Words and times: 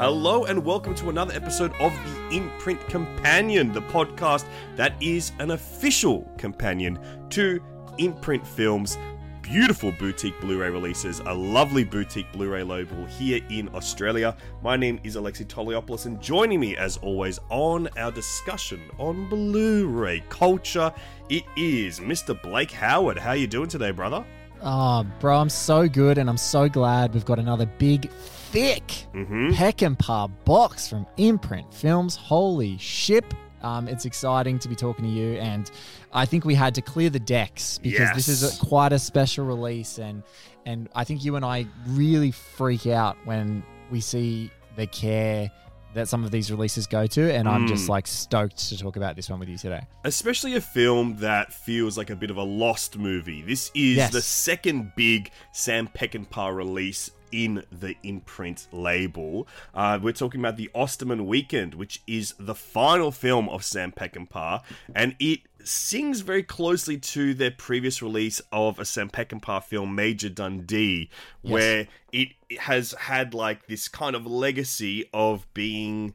Hello 0.00 0.46
and 0.46 0.64
welcome 0.64 0.94
to 0.94 1.10
another 1.10 1.34
episode 1.34 1.74
of 1.78 1.92
the 1.92 2.38
Imprint 2.38 2.80
Companion, 2.88 3.70
the 3.70 3.82
podcast 3.82 4.46
that 4.74 4.94
is 4.98 5.32
an 5.40 5.50
official 5.50 6.22
companion 6.38 6.98
to 7.28 7.62
Imprint 7.98 8.46
Films' 8.46 8.96
beautiful 9.42 9.92
boutique 9.98 10.40
Blu-ray 10.40 10.70
releases, 10.70 11.20
a 11.20 11.34
lovely 11.34 11.84
boutique 11.84 12.32
Blu-ray 12.32 12.62
label 12.62 13.04
here 13.04 13.42
in 13.50 13.68
Australia. 13.74 14.34
My 14.62 14.74
name 14.74 15.00
is 15.04 15.16
Alexi 15.16 15.44
Toliopoulos 15.44 16.06
and 16.06 16.18
joining 16.18 16.60
me 16.60 16.78
as 16.78 16.96
always 16.96 17.38
on 17.50 17.86
our 17.98 18.10
discussion 18.10 18.80
on 18.96 19.28
Blu-ray 19.28 20.24
culture, 20.30 20.90
it 21.28 21.44
is 21.58 22.00
Mr. 22.00 22.40
Blake 22.40 22.70
Howard. 22.70 23.18
How 23.18 23.30
are 23.30 23.36
you 23.36 23.46
doing 23.46 23.68
today, 23.68 23.90
brother? 23.90 24.24
Oh, 24.62 25.04
bro, 25.20 25.36
I'm 25.36 25.50
so 25.50 25.88
good, 25.88 26.16
and 26.16 26.30
I'm 26.30 26.38
so 26.38 26.70
glad 26.70 27.12
we've 27.12 27.24
got 27.26 27.38
another 27.38 27.66
big, 27.66 28.10
thick 28.50 29.06
Mm-hmm. 29.14 29.50
Peckinpah 29.50 30.30
box 30.44 30.88
from 30.88 31.06
Imprint 31.16 31.72
Films. 31.74 32.14
Holy 32.16 32.78
ship! 32.78 33.24
Um, 33.62 33.88
it's 33.88 34.04
exciting 34.06 34.58
to 34.60 34.68
be 34.68 34.74
talking 34.76 35.04
to 35.04 35.10
you, 35.10 35.32
and 35.38 35.70
I 36.12 36.24
think 36.24 36.44
we 36.44 36.54
had 36.54 36.74
to 36.76 36.82
clear 36.82 37.10
the 37.10 37.18
decks 37.20 37.78
because 37.78 38.08
this 38.14 38.28
is 38.28 38.42
a, 38.42 38.64
quite 38.64 38.92
a 38.92 38.98
special 38.98 39.44
release, 39.44 39.98
and 39.98 40.22
and 40.64 40.88
I 40.94 41.04
think 41.04 41.24
you 41.24 41.36
and 41.36 41.44
I 41.44 41.66
really 41.88 42.30
freak 42.30 42.86
out 42.86 43.16
when 43.24 43.62
we 43.90 44.00
see 44.00 44.50
the 44.76 44.86
care 44.86 45.50
that 45.92 46.08
some 46.08 46.22
of 46.24 46.30
these 46.30 46.50
releases 46.52 46.86
go 46.86 47.06
to, 47.08 47.34
and 47.34 47.48
I'm 47.48 47.66
just 47.66 47.86
Mm. 47.86 47.88
like 47.90 48.06
stoked 48.06 48.56
to 48.68 48.78
talk 48.78 48.94
about 48.96 49.16
this 49.16 49.28
one 49.28 49.40
with 49.40 49.48
you 49.48 49.58
today. 49.58 49.82
especially 50.04 50.54
a 50.54 50.60
film 50.60 51.16
that 51.16 51.52
feels 51.52 51.98
like 51.98 52.10
a 52.10 52.16
bit 52.16 52.30
of 52.30 52.36
a 52.36 52.42
lost 52.44 52.96
movie. 52.96 53.42
This 53.42 53.72
is 53.74 53.96
Yes. 53.96 54.12
the 54.12 54.22
second 54.22 54.92
big 54.96 55.30
Sam 55.52 55.88
Peckinpah 55.88 56.54
release 56.54 57.10
in 57.32 57.64
the 57.70 57.94
imprint 58.02 58.66
label. 58.72 59.46
Uh, 59.74 59.98
we're 60.02 60.12
talking 60.12 60.40
about 60.40 60.56
the 60.56 60.70
Osterman 60.74 61.26
Weekend, 61.26 61.74
which 61.74 62.02
is 62.06 62.34
the 62.38 62.54
final 62.54 63.10
film 63.10 63.48
of 63.48 63.64
Sam 63.64 63.92
Peckinpah, 63.92 64.62
and 64.94 65.16
it 65.18 65.40
sings 65.62 66.20
very 66.20 66.42
closely 66.42 66.96
to 66.98 67.34
their 67.34 67.50
previous 67.50 68.00
release 68.00 68.40
of 68.50 68.78
a 68.78 68.84
Sam 68.84 69.10
Peckinpah 69.10 69.62
film, 69.64 69.94
Major 69.94 70.28
Dundee, 70.30 71.10
Yes. 71.42 71.52
where 71.52 71.88
it 72.12 72.28
has 72.58 72.92
had 72.92 73.34
like 73.34 73.66
this 73.66 73.86
kind 73.88 74.16
of 74.16 74.26
legacy 74.26 75.04
of 75.12 75.46
being 75.54 76.14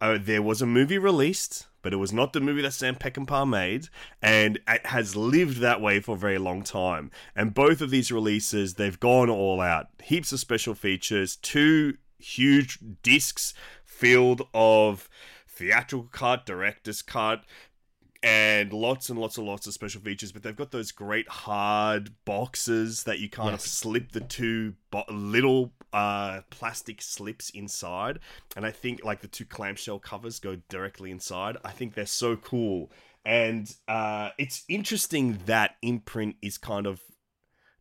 uh, 0.00 0.18
there 0.20 0.42
was 0.42 0.60
a 0.62 0.66
movie 0.66 0.98
released, 0.98 1.66
but 1.84 1.92
it 1.92 1.96
was 1.96 2.12
not 2.14 2.32
the 2.32 2.40
movie 2.40 2.62
that 2.62 2.72
Sam 2.72 2.96
Peckinpah 2.96 3.48
made, 3.48 3.88
and 4.22 4.58
it 4.66 4.86
has 4.86 5.14
lived 5.14 5.58
that 5.58 5.82
way 5.82 6.00
for 6.00 6.16
a 6.16 6.18
very 6.18 6.38
long 6.38 6.64
time. 6.64 7.10
And 7.36 7.54
both 7.54 7.82
of 7.82 7.90
these 7.90 8.10
releases, 8.10 8.74
they've 8.74 8.98
gone 8.98 9.28
all 9.28 9.60
out. 9.60 9.88
Heaps 10.02 10.32
of 10.32 10.40
special 10.40 10.74
features, 10.74 11.36
two 11.36 11.98
huge 12.18 12.78
discs 13.02 13.52
filled 13.84 14.48
of 14.54 15.10
theatrical 15.46 16.08
cut, 16.10 16.46
director's 16.46 17.02
cut, 17.02 17.44
and 18.24 18.72
lots 18.72 19.10
and 19.10 19.18
lots 19.18 19.36
and 19.36 19.46
lots 19.46 19.66
of 19.66 19.74
special 19.74 20.00
features. 20.00 20.32
But 20.32 20.42
they've 20.42 20.56
got 20.56 20.70
those 20.70 20.90
great 20.90 21.28
hard 21.28 22.10
boxes 22.24 23.04
that 23.04 23.18
you 23.18 23.28
kind 23.28 23.52
of 23.52 23.60
slip 23.60 24.12
the 24.12 24.20
two 24.20 24.74
bo- 24.90 25.04
little 25.10 25.72
uh, 25.92 26.40
plastic 26.48 27.02
slips 27.02 27.50
inside, 27.50 28.18
and 28.56 28.64
I 28.64 28.70
think 28.70 29.04
like 29.04 29.20
the 29.20 29.28
two 29.28 29.44
clamshell 29.44 29.98
covers 29.98 30.40
go 30.40 30.56
directly 30.70 31.10
inside. 31.10 31.58
I 31.64 31.70
think 31.70 31.94
they're 31.94 32.06
so 32.06 32.34
cool, 32.36 32.90
and 33.26 33.72
uh, 33.86 34.30
it's 34.38 34.64
interesting 34.68 35.40
that 35.46 35.76
imprint 35.82 36.36
is 36.42 36.58
kind 36.58 36.86
of. 36.86 37.00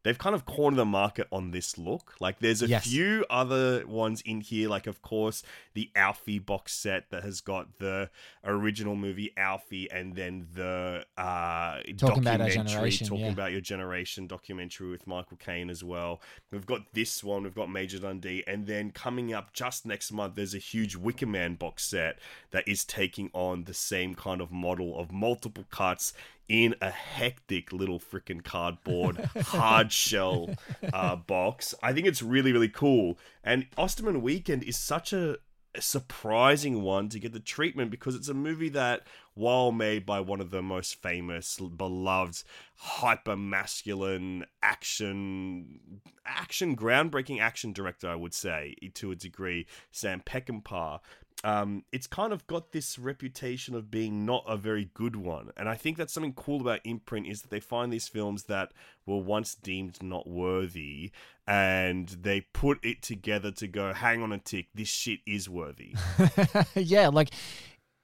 They've 0.04 0.18
kind 0.18 0.36
of 0.36 0.46
cornered 0.46 0.78
the 0.78 0.86
market 0.86 1.28
on 1.32 1.52
this 1.52 1.78
look. 1.78 2.16
Like, 2.20 2.40
there's 2.40 2.62
a 2.62 2.68
Yes. 2.68 2.86
few 2.86 3.26
other 3.30 3.86
ones 3.88 4.22
in 4.22 4.42
here. 4.42 4.70
Like, 4.70 4.86
of 4.88 5.02
course, 5.02 5.44
the 5.74 5.90
Alfie 5.96 6.40
box 6.40 6.74
set 6.74 7.10
that 7.10 7.24
has 7.24 7.40
got 7.42 7.80
the 7.80 8.10
original 8.44 8.96
movie 8.96 9.32
Alfie 9.38 9.90
and 9.92 10.16
then 10.16 10.48
the 10.54 11.06
uh, 11.18 11.78
Talking 11.98 12.20
about 12.20 12.40
documentary 12.40 12.52
generation, 12.52 13.08
talking 13.08 13.26
yeah. 13.26 13.32
about 13.32 13.52
your 13.52 13.62
generation 13.62 14.28
documentary 14.28 14.90
with 14.90 15.08
Michael 15.08 15.38
Caine 15.38 15.70
as 15.70 15.84
well. 15.84 16.22
We've 16.52 16.66
got 16.66 16.82
this 16.94 17.24
one, 17.24 17.44
we've 17.44 17.56
got 17.56 17.70
Major 17.70 18.00
Dundee, 18.00 18.44
and 18.46 18.68
then 18.68 18.92
coming 18.92 19.34
up 19.34 19.54
just 19.54 19.86
next 19.86 20.12
month, 20.12 20.36
there's 20.36 20.54
a 20.54 20.60
huge 20.60 20.96
Wicker 20.96 21.26
Man 21.28 21.56
box 21.56 21.86
set 21.86 22.20
that 22.52 22.68
is 22.68 22.84
taking 22.84 23.30
on 23.34 23.64
the 23.64 23.74
same 23.74 24.16
kind 24.16 24.42
of 24.42 24.52
model 24.52 25.00
of 25.00 25.12
multiple 25.12 25.66
cuts 25.72 26.14
in 26.50 26.76
a 26.82 26.90
hectic 26.90 27.72
little 27.72 28.00
freaking 28.00 28.44
cardboard 28.44 29.18
hard 29.46 29.92
shell 29.92 30.50
uh, 30.92 31.16
box. 31.16 31.74
I 31.82 31.94
think 31.94 32.08
it's 32.08 32.22
really, 32.22 32.52
really 32.52 32.70
cool. 32.70 33.18
And 33.44 33.68
Osterman 33.78 34.22
Weekend 34.22 34.64
is 34.64 34.78
such 34.78 35.14
a 35.14 35.38
a 35.76 35.82
surprising 35.82 36.82
one 36.82 37.10
to 37.10 37.20
get 37.20 37.34
the 37.34 37.40
treatment 37.40 37.90
because 37.90 38.16
it's 38.16 38.30
a 38.30 38.34
movie 38.34 38.70
that, 38.70 39.08
while 39.34 39.72
made 39.72 40.06
by 40.06 40.20
one 40.20 40.40
of 40.40 40.52
the 40.52 40.62
most 40.62 41.02
famous, 41.02 41.58
beloved, 41.58 42.44
hyper 42.76 43.36
masculine 43.36 44.46
action, 44.62 45.80
action, 46.26 46.76
groundbreaking 46.76 47.40
action 47.40 47.74
director, 47.74 48.08
I 48.08 48.16
would 48.16 48.34
say, 48.34 48.76
to 48.94 49.12
a 49.12 49.16
degree, 49.16 49.66
Sam 49.92 50.22
Peckinpah. 50.24 51.00
Um, 51.44 51.84
it's 51.92 52.08
kind 52.08 52.32
of 52.32 52.48
got 52.48 52.72
this 52.72 52.98
reputation 52.98 53.76
of 53.76 53.92
being 53.92 54.26
not 54.26 54.46
a 54.48 54.56
very 54.56 54.90
good 54.94 55.16
one, 55.16 55.52
and 55.58 55.68
I 55.68 55.76
think 55.76 55.98
that's 55.98 56.14
something 56.14 56.34
cool 56.34 56.62
about 56.62 56.80
Imprint 56.86 57.28
is 57.28 57.42
that 57.42 57.50
they 57.50 57.60
find 57.60 57.92
these 57.92 58.08
films 58.08 58.44
that 58.44 58.72
were 59.06 59.18
once 59.18 59.54
deemed 59.56 60.02
not 60.02 60.28
worthy, 60.28 61.12
and 61.46 62.08
they 62.08 62.42
put 62.42 62.84
it 62.84 63.02
together 63.02 63.52
to 63.52 63.68
go, 63.68 63.94
hang 63.94 64.22
on 64.22 64.32
a 64.32 64.38
tick, 64.38 64.68
this 64.74 64.88
shit 64.88 65.20
is 65.26 65.50
worthy. 65.50 65.96
yeah, 66.76 67.10
like 67.10 67.32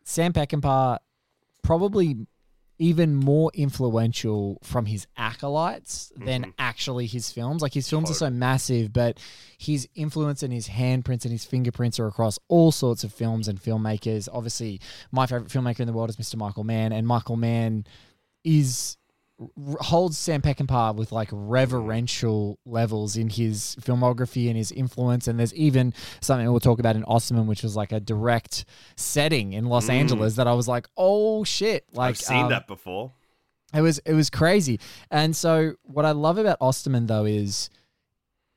Sam 0.03 0.33
Peckinpah, 0.33 0.97
probably 1.63 2.27
even 2.79 3.13
more 3.13 3.51
influential 3.53 4.57
from 4.63 4.85
his 4.85 5.05
acolytes 5.17 6.11
than 6.15 6.43
Mhm. 6.43 6.53
actually 6.57 7.05
his 7.07 7.29
films. 7.31 7.61
Like 7.61 7.73
his 7.73 7.89
films 7.89 8.09
are 8.09 8.13
so 8.15 8.29
massive, 8.29 8.93
but 8.93 9.19
his 9.57 9.87
influence 9.95 10.41
and 10.43 10.53
his 10.53 10.69
handprints 10.69 11.23
and 11.25 11.31
his 11.31 11.43
fingerprints 11.45 11.99
are 11.99 12.07
across 12.07 12.39
all 12.47 12.71
sorts 12.71 13.03
of 13.03 13.13
films 13.13 13.47
and 13.49 13.61
filmmakers. 13.61 14.27
Obviously, 14.31 14.79
my 15.11 15.25
favorite 15.25 15.49
filmmaker 15.51 15.81
in 15.81 15.87
the 15.87 15.93
world 15.93 16.09
is 16.09 16.15
Mr. 16.15 16.37
Michael 16.37 16.63
Mann, 16.63 16.91
and 16.93 17.05
Michael 17.05 17.35
Mann 17.35 17.85
is 18.45 18.95
holds 19.79 20.17
Sam 20.17 20.41
Peckinpah 20.41 20.95
with 20.95 21.11
like 21.11 21.29
reverential 21.31 22.59
levels 22.65 23.15
in 23.15 23.29
his 23.29 23.75
filmography 23.81 24.47
and 24.47 24.57
his 24.57 24.71
influence. 24.71 25.27
And 25.27 25.39
there's 25.39 25.53
even 25.53 25.93
something 26.21 26.49
we'll 26.49 26.59
talk 26.59 26.79
about 26.79 26.95
in 26.95 27.03
Osterman, 27.05 27.47
which 27.47 27.63
was 27.63 27.75
like 27.75 27.91
a 27.91 27.99
direct 27.99 28.65
setting 28.95 29.53
in 29.53 29.65
Los 29.65 29.87
Mm. 29.87 29.93
Angeles 29.93 30.35
that 30.35 30.47
I 30.47 30.53
was 30.53 30.67
like, 30.67 30.87
oh 30.97 31.43
shit! 31.43 31.85
Like 31.93 32.09
I've 32.09 32.17
seen 32.17 32.43
um, 32.45 32.49
that 32.49 32.67
before. 32.67 33.13
it 33.73 33.81
was 33.81 33.99
it 33.99 34.13
was 34.13 34.29
crazy. 34.29 34.79
And 35.09 35.35
so 35.35 35.73
what 35.83 36.05
I 36.05 36.11
love 36.11 36.37
about 36.37 36.57
Osterman 36.59 37.07
though 37.07 37.25
is 37.25 37.69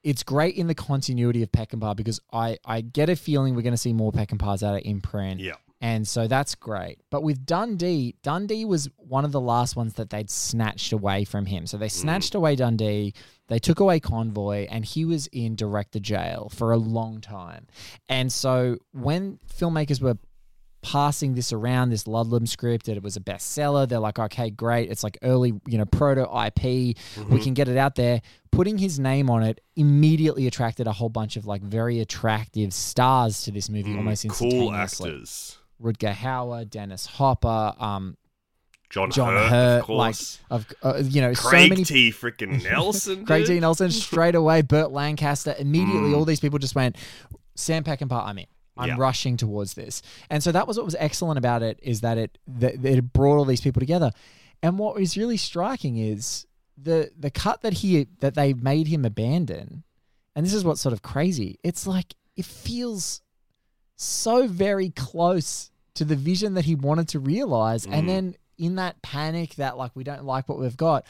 it's 0.03 0.25
great 0.25 0.57
in 0.57 0.67
the 0.67 0.75
continuity 0.75 1.43
of 1.45 1.53
Peckinpah 1.53 1.95
because 1.97 2.21
I 2.33 2.59
I 2.65 2.81
get 2.81 3.09
a 3.09 3.15
feeling 3.17 3.55
we're 3.55 3.63
going 3.63 3.73
to 3.73 3.79
see 3.79 3.93
more 3.93 4.11
Peckinpahs 4.11 4.63
out 4.63 4.75
of 4.75 4.83
imprint. 4.85 5.41
Yeah. 5.41 5.55
And 5.83 6.07
so 6.07 6.29
that's 6.29 6.55
great. 6.55 7.01
But 7.11 7.25
with 7.25 7.45
Dundee, 7.45 8.15
Dundee 8.23 8.65
was 8.65 8.89
one 8.97 9.25
of 9.25 9.33
the 9.33 9.41
last 9.41 9.75
ones 9.75 9.95
that 9.95 10.11
they'd 10.11 10.31
snatched 10.31 10.93
away 10.93 11.25
from 11.25 11.45
him. 11.45 11.67
So 11.67 11.77
they 11.77 11.89
snatched 11.89 12.37
away 12.37 12.55
Dundee, 12.55 13.15
they 13.49 13.59
took 13.59 13.81
away 13.81 13.99
Convoy, 13.99 14.69
and 14.71 14.85
he 14.85 15.05
was 15.05 15.27
in 15.27 15.57
director 15.57 15.99
jail 15.99 16.51
for 16.55 16.71
a 16.71 16.77
long 16.77 17.21
time. 17.21 17.67
And 18.09 18.33
so 18.33 18.79
when 18.93 19.41
filmmakers 19.59 20.01
were 20.01 20.19
passing 20.83 21.35
this 21.35 21.53
around, 21.53 21.91
this 21.91 22.05
Ludlum 22.05 22.47
script, 22.47 22.87
that 22.87 22.97
it 22.97 23.03
was 23.03 23.17
a 23.17 23.21
bestseller. 23.21 23.89
They're 23.89 23.99
like, 23.99 24.19
okay, 24.19 24.51
great. 24.51 24.91
It's 24.91 25.03
like 25.03 25.19
early, 25.23 25.53
you 25.67 25.79
know, 25.79 25.85
proto 25.85 26.23
IP. 26.23 26.63
Mm-hmm. 26.95 27.33
We 27.35 27.41
can 27.41 27.55
get 27.55 27.69
it 27.69 27.77
out 27.77 27.97
there. 27.97 28.21
Putting 28.51 28.79
his 28.79 28.99
name 28.99 29.31
on 29.31 29.43
it 29.43 29.61
immediately 29.77 30.47
attracted 30.47 30.87
a 30.87 30.93
whole 30.93 31.09
bunch 31.09 31.37
of 31.37 31.47
like 31.47 31.63
very 31.63 32.01
attractive 32.01 32.73
stars 32.73 33.43
to 33.45 33.51
this 33.51 33.69
movie 33.69 33.97
almost 33.97 34.25
Mm, 34.25 34.31
cool 34.51 34.73
actors. 34.73 35.59
Rutger 35.83 36.13
Hauer, 36.15 36.69
Dennis 36.69 37.07
Hopper, 37.07 37.75
um, 37.79 38.17
John, 38.91 39.11
John 39.11 39.33
Hurt, 39.35 39.49
Hurt, 39.51 39.81
of 39.81 39.87
course. 39.87 40.39
of 40.51 40.67
uh, 40.83 41.03
you 41.03 41.21
know, 41.23 41.33
Craig 41.35 41.63
so 41.65 41.69
many 41.71 41.85
T. 41.85 42.11
Freaking 42.13 42.63
Nelson. 42.71 43.25
Craig 43.25 43.47
T. 43.47 43.59
Nelson 43.59 43.91
straight 43.91 44.35
away, 44.35 44.61
Burt 44.63 44.91
Lancaster 44.93 45.55
immediately. 45.59 46.11
Mm. 46.11 46.17
All 46.17 46.25
these 46.27 46.41
people 46.41 46.59
just 46.59 46.75
went, 46.75 46.97
Sam 47.55 47.85
Peckinpah, 47.85 48.27
I'm 48.27 48.39
in. 48.39 48.47
I'm 48.77 48.89
Yeah. 48.91 48.97
rushing 48.99 49.37
towards 49.37 49.75
this, 49.75 50.01
and 50.31 50.43
so 50.43 50.51
that 50.53 50.67
was 50.67 50.79
what 50.79 50.87
was 50.87 50.97
excellent 50.99 51.37
about 51.37 51.63
it 51.63 51.79
is 51.83 52.01
that 52.01 52.17
it 52.17 52.39
that 52.47 52.81
that 52.83 52.99
it 52.99 53.13
brought 53.13 53.37
all 53.37 53.45
these 53.45 53.61
people 53.61 53.81
together. 53.81 54.13
And 54.63 54.79
what 54.79 54.99
is 55.01 55.15
really 55.17 55.37
striking 55.37 55.99
is 55.99 56.47
the 56.79 57.11
the 57.19 57.31
cut 57.31 57.61
that 57.63 57.75
he 57.75 58.07
that 58.21 58.35
they 58.35 58.55
made 58.55 58.87
him 58.87 59.05
abandon, 59.05 59.85
and 60.35 60.47
this 60.47 60.55
is 60.55 60.65
what's 60.65 60.81
sort 60.81 60.95
of 60.95 61.03
crazy. 61.03 61.59
It's 61.63 61.87
like 61.87 62.15
it 62.35 62.47
feels 62.47 63.21
so 63.97 64.47
very 64.49 64.89
close 64.89 65.71
to 65.95 66.05
the 66.05 66.17
vision 66.17 66.55
that 66.55 66.65
he 66.65 66.75
wanted 66.75 67.09
to 67.09 67.19
realize, 67.19 67.87
Mm. 67.87 67.93
and 67.93 68.09
then 68.09 68.35
in 68.59 68.77
that 68.77 69.03
panic 69.03 69.57
that 69.57 69.77
like 69.77 69.91
we 69.95 70.05
don't 70.05 70.25
like 70.25 70.49
what 70.49 70.59
we've 70.59 70.77
got, 70.77 71.05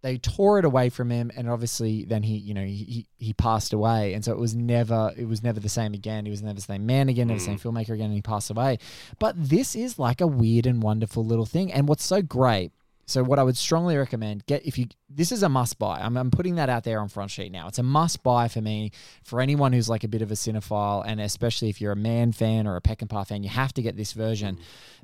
they 0.00 0.16
tore 0.16 0.58
it 0.58 0.64
away 0.64 0.88
from 0.88 1.10
him. 1.10 1.30
And 1.36 1.48
obviously 1.50 2.04
then 2.04 2.22
he 2.22 2.36
you 2.36 2.54
know 2.54 2.64
he 2.64 3.06
he 3.18 3.32
passed 3.32 3.72
away. 3.72 4.14
And 4.14 4.24
so 4.24 4.32
it 4.32 4.38
was 4.38 4.54
never 4.54 5.12
it 5.16 5.26
was 5.26 5.42
never 5.42 5.60
the 5.60 5.68
same 5.68 5.92
again. 5.94 6.24
He 6.24 6.30
was 6.30 6.42
never 6.42 6.54
the 6.54 6.60
same 6.60 6.86
man 6.86 7.08
again 7.08 7.28
never 7.28 7.38
the 7.40 7.44
same 7.44 7.58
filmmaker 7.58 7.90
again. 7.90 8.06
And 8.06 8.14
he 8.14 8.22
passed 8.22 8.50
away. 8.50 8.78
But 9.18 9.34
this 9.36 9.74
is 9.74 9.98
like 9.98 10.20
a 10.20 10.26
weird 10.26 10.66
and 10.66 10.82
wonderful 10.82 11.24
little 11.24 11.46
thing. 11.46 11.72
And 11.72 11.88
what's 11.88 12.04
so 12.04 12.22
great 12.22 12.72
so 13.08 13.24
what 13.24 13.38
I 13.38 13.42
would 13.42 13.56
strongly 13.56 13.96
recommend 13.96 14.44
get 14.44 14.66
if 14.66 14.76
you 14.76 14.86
this 15.08 15.32
is 15.32 15.42
a 15.42 15.48
must 15.48 15.78
buy. 15.78 15.98
I'm, 15.98 16.16
I'm 16.16 16.30
putting 16.30 16.56
that 16.56 16.68
out 16.68 16.84
there 16.84 17.00
on 17.00 17.08
front 17.08 17.30
sheet 17.30 17.50
now. 17.50 17.66
It's 17.66 17.78
a 17.78 17.82
must 17.82 18.22
buy 18.22 18.48
for 18.48 18.60
me 18.60 18.92
for 19.24 19.40
anyone 19.40 19.72
who's 19.72 19.88
like 19.88 20.04
a 20.04 20.08
bit 20.08 20.20
of 20.20 20.30
a 20.30 20.34
cinephile 20.34 21.02
and 21.06 21.18
especially 21.18 21.70
if 21.70 21.80
you're 21.80 21.92
a 21.92 21.96
Mann 21.96 22.32
fan 22.32 22.66
or 22.66 22.76
a 22.76 22.82
Peckinpah 22.82 23.26
fan, 23.26 23.42
you 23.42 23.48
have 23.48 23.72
to 23.72 23.82
get 23.82 23.96
this 23.96 24.12
version 24.12 24.58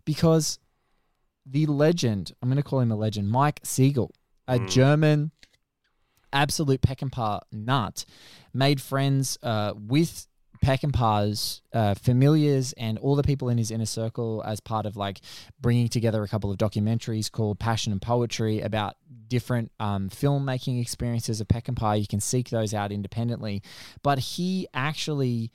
because 0.05 0.59
the 1.47 1.65
legend, 1.65 2.33
I'm 2.43 2.51
going 2.51 2.57
to 2.57 2.63
call 2.63 2.81
him 2.81 2.93
a 2.93 2.97
legend, 2.97 3.31
Mike 3.31 3.61
Siegel, 3.63 4.13
a 4.47 4.59
German 4.59 5.31
absolute 6.31 6.83
Peckinpah 6.83 7.41
nut, 7.53 8.05
made 8.53 8.83
friends 8.83 9.39
uh, 9.43 9.73
with 9.75 10.27
Peckinpah's 10.65 11.61
uh, 11.75 11.95
familiars 11.95 12.73
and 12.75 12.97
all 12.99 13.17
the 13.17 13.23
people 13.23 13.51
in 13.51 13.59
his 13.59 13.71
inner 13.71 13.85
circle 13.85 14.43
as 14.47 14.61
part 14.61 14.87
of 14.87 14.97
like 14.97 15.21
bringing 15.61 15.89
together 15.89 16.23
a 16.23 16.29
couple 16.29 16.51
of 16.51 16.57
documentaries 16.57 17.31
called 17.31 17.59
Passion 17.59 17.93
and 17.93 18.01
Poetry 18.01 18.61
about 18.61 18.97
different 19.29 19.73
um, 19.79 20.09
filmmaking 20.09 20.81
experiences 20.81 21.41
of 21.43 21.49
Peckinpah. 21.49 22.01
You 22.01 22.07
can 22.07 22.21
seek 22.21 22.49
those 22.49 22.73
out 22.73 22.93
independently. 22.93 23.63
But 24.03 24.19
he 24.19 24.67
actually 24.73 25.51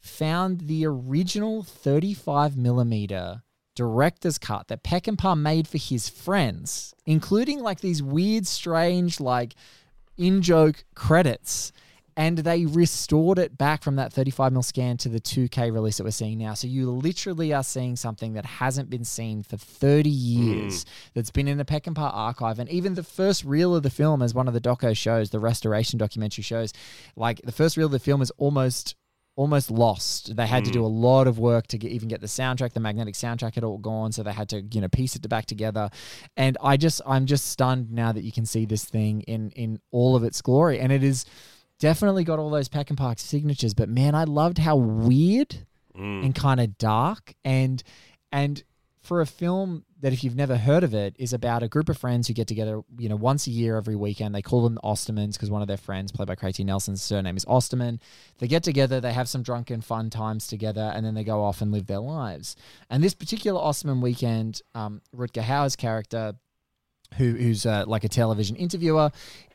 found 0.00 0.62
the 0.62 0.86
original 0.86 1.62
35 1.62 2.56
millimeter 2.56 3.42
director's 3.74 4.38
cut 4.38 4.68
that 4.68 4.82
Peckinpah 4.82 5.38
made 5.38 5.68
for 5.68 5.78
his 5.78 6.08
friends, 6.08 6.94
including 7.04 7.60
like 7.60 7.80
these 7.80 8.02
weird, 8.02 8.46
strange, 8.46 9.20
like 9.20 9.54
in 10.16 10.40
joke 10.40 10.84
credits. 10.94 11.70
And 12.18 12.38
they 12.38 12.66
restored 12.66 13.38
it 13.38 13.56
back 13.56 13.84
from 13.84 13.94
that 13.94 14.12
35 14.12 14.52
mil 14.52 14.64
scan 14.64 14.96
to 14.98 15.08
the 15.08 15.20
2K 15.20 15.72
release 15.72 15.98
that 15.98 16.04
we're 16.04 16.10
seeing 16.10 16.36
now. 16.36 16.54
So 16.54 16.66
you 16.66 16.90
literally 16.90 17.54
are 17.54 17.62
seeing 17.62 17.94
something 17.94 18.32
that 18.32 18.44
hasn't 18.44 18.90
been 18.90 19.04
seen 19.04 19.44
for 19.44 19.56
30 19.56 20.10
years 20.10 20.82
hmm. 20.82 20.88
that's 21.14 21.30
been 21.30 21.46
in 21.46 21.58
the 21.58 21.64
Peckinpah 21.64 22.12
archive. 22.12 22.58
And 22.58 22.68
even 22.70 22.94
the 22.94 23.04
first 23.04 23.44
reel 23.44 23.72
of 23.76 23.84
the 23.84 23.90
film, 23.90 24.20
as 24.20 24.34
one 24.34 24.48
of 24.48 24.54
the 24.54 24.60
doco 24.60 24.96
shows, 24.96 25.30
the 25.30 25.38
restoration 25.38 25.96
documentary 25.96 26.42
shows, 26.42 26.72
like 27.14 27.40
the 27.42 27.52
first 27.52 27.76
reel 27.76 27.86
of 27.86 27.92
the 27.92 28.00
film 28.00 28.20
is 28.20 28.32
almost 28.32 28.96
almost 29.36 29.70
lost. 29.70 30.34
They 30.34 30.48
had 30.48 30.64
to 30.64 30.72
do 30.72 30.80
hmm. 30.80 30.86
a 30.86 30.88
lot 30.88 31.28
of 31.28 31.38
work 31.38 31.68
to 31.68 31.78
get, 31.78 31.92
even 31.92 32.08
get 32.08 32.20
the 32.20 32.26
soundtrack. 32.26 32.72
The 32.72 32.80
magnetic 32.80 33.14
soundtrack 33.14 33.54
had 33.54 33.62
all 33.62 33.78
gone, 33.78 34.10
so 34.10 34.24
they 34.24 34.32
had 34.32 34.48
to 34.48 34.62
you 34.72 34.80
know 34.80 34.88
piece 34.88 35.14
it 35.14 35.28
back 35.28 35.46
together. 35.46 35.88
And 36.36 36.58
I 36.60 36.76
just 36.76 37.00
I'm 37.06 37.26
just 37.26 37.46
stunned 37.46 37.92
now 37.92 38.10
that 38.10 38.24
you 38.24 38.32
can 38.32 38.44
see 38.44 38.66
this 38.66 38.84
thing 38.84 39.20
in 39.20 39.50
in 39.50 39.78
all 39.92 40.16
of 40.16 40.24
its 40.24 40.42
glory, 40.42 40.80
and 40.80 40.90
it 40.90 41.04
is 41.04 41.24
definitely 41.78 42.24
got 42.24 42.38
all 42.38 42.50
those 42.50 42.68
Peckinpah 42.68 43.18
signatures. 43.18 43.74
But 43.74 43.88
man, 43.88 44.14
I 44.14 44.24
loved 44.24 44.58
how 44.58 44.76
weird 44.76 45.56
Mm. 45.96 46.24
and 46.26 46.34
kind 46.34 46.60
of 46.60 46.78
dark 46.78 47.34
and 47.44 47.82
and 48.30 48.62
for 49.02 49.20
a 49.20 49.26
film 49.26 49.84
that 50.00 50.12
if 50.12 50.22
you've 50.22 50.36
never 50.36 50.56
heard 50.56 50.84
of 50.84 50.94
it 50.94 51.16
is 51.18 51.32
about 51.32 51.64
a 51.64 51.68
group 51.68 51.88
of 51.88 51.98
friends 51.98 52.28
who 52.28 52.34
get 52.34 52.46
together 52.46 52.82
you 52.98 53.08
know 53.08 53.16
once 53.16 53.48
a 53.48 53.50
year 53.50 53.76
every 53.76 53.96
weekend 53.96 54.32
they 54.32 54.42
call 54.42 54.62
them 54.62 54.76
the 54.76 54.80
ostermans 54.82 55.32
because 55.32 55.50
one 55.50 55.60
of 55.60 55.66
their 55.66 55.76
friends 55.76 56.12
played 56.12 56.28
by 56.28 56.36
Craig 56.36 56.54
T. 56.54 56.62
Nelson's 56.62 57.02
surname 57.02 57.36
is 57.36 57.44
osterman 57.48 57.98
they 58.38 58.46
get 58.46 58.62
together 58.62 59.00
they 59.00 59.12
have 59.12 59.28
some 59.28 59.42
drunken 59.42 59.80
fun 59.80 60.08
times 60.08 60.46
together 60.46 60.92
and 60.94 61.04
then 61.04 61.14
they 61.14 61.24
go 61.24 61.42
off 61.42 61.60
and 61.62 61.72
live 61.72 61.86
their 61.88 61.98
lives 61.98 62.54
and 62.88 63.02
this 63.02 63.14
particular 63.14 63.60
osterman 63.60 64.00
weekend 64.00 64.62
um, 64.76 65.00
rutger 65.16 65.42
hauer's 65.42 65.74
character 65.74 66.34
who, 67.16 67.32
who's 67.32 67.66
uh, 67.66 67.84
like 67.88 68.04
a 68.04 68.08
television 68.08 68.54
interviewer 68.54 69.10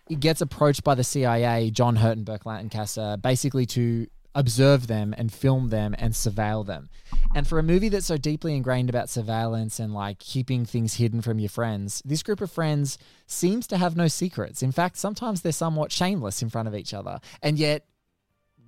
he 0.07 0.15
gets 0.15 0.41
approached 0.41 0.83
by 0.83 0.95
the 0.95 1.03
cia 1.03 1.69
john 1.71 1.95
hurt 1.97 2.17
and 2.17 2.25
burt 2.25 2.45
lancaster 2.45 3.17
basically 3.21 3.65
to 3.65 4.07
observe 4.35 4.87
them 4.87 5.13
and 5.17 5.31
film 5.31 5.69
them 5.69 5.95
and 5.97 6.13
surveil 6.13 6.65
them. 6.65 6.89
And 7.35 7.47
for 7.47 7.59
a 7.59 7.63
movie 7.63 7.89
that's 7.89 8.05
so 8.05 8.17
deeply 8.17 8.55
ingrained 8.55 8.89
about 8.89 9.09
surveillance 9.09 9.79
and 9.79 9.93
like 9.93 10.19
keeping 10.19 10.65
things 10.65 10.95
hidden 10.95 11.21
from 11.21 11.39
your 11.39 11.49
friends, 11.49 12.01
this 12.05 12.23
group 12.23 12.41
of 12.41 12.51
friends 12.51 12.97
seems 13.27 13.67
to 13.67 13.77
have 13.77 13.95
no 13.95 14.07
secrets. 14.07 14.63
In 14.63 14.71
fact, 14.71 14.97
sometimes 14.97 15.41
they're 15.41 15.51
somewhat 15.51 15.91
shameless 15.91 16.41
in 16.41 16.49
front 16.49 16.67
of 16.67 16.75
each 16.75 16.93
other. 16.93 17.19
And 17.41 17.57
yet 17.59 17.85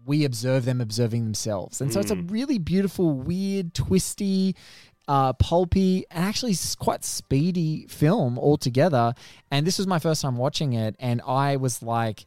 we 0.06 0.24
observe 0.24 0.66
them 0.66 0.82
observing 0.82 1.24
themselves. 1.24 1.82
And 1.82 1.92
so 1.92 2.00
it's 2.00 2.12
a 2.12 2.16
hmm. 2.16 2.28
really 2.28 2.60
beautiful, 2.60 3.12
weird, 3.12 3.74
twisty, 3.74 4.56
uh, 5.08 5.34
pulpy, 5.34 6.06
and 6.12 6.26
actually 6.26 6.56
quite 6.80 7.04
speedy 7.04 7.86
film 7.88 8.38
altogether. 8.40 9.14
And 9.52 9.66
this 9.66 9.78
was 9.78 9.88
my 9.88 10.00
first 10.00 10.22
time 10.22 10.38
watching 10.38 10.74
it, 10.74 10.96
and 11.00 11.22
I 11.26 11.58
was 11.58 11.84
like, 11.84 12.26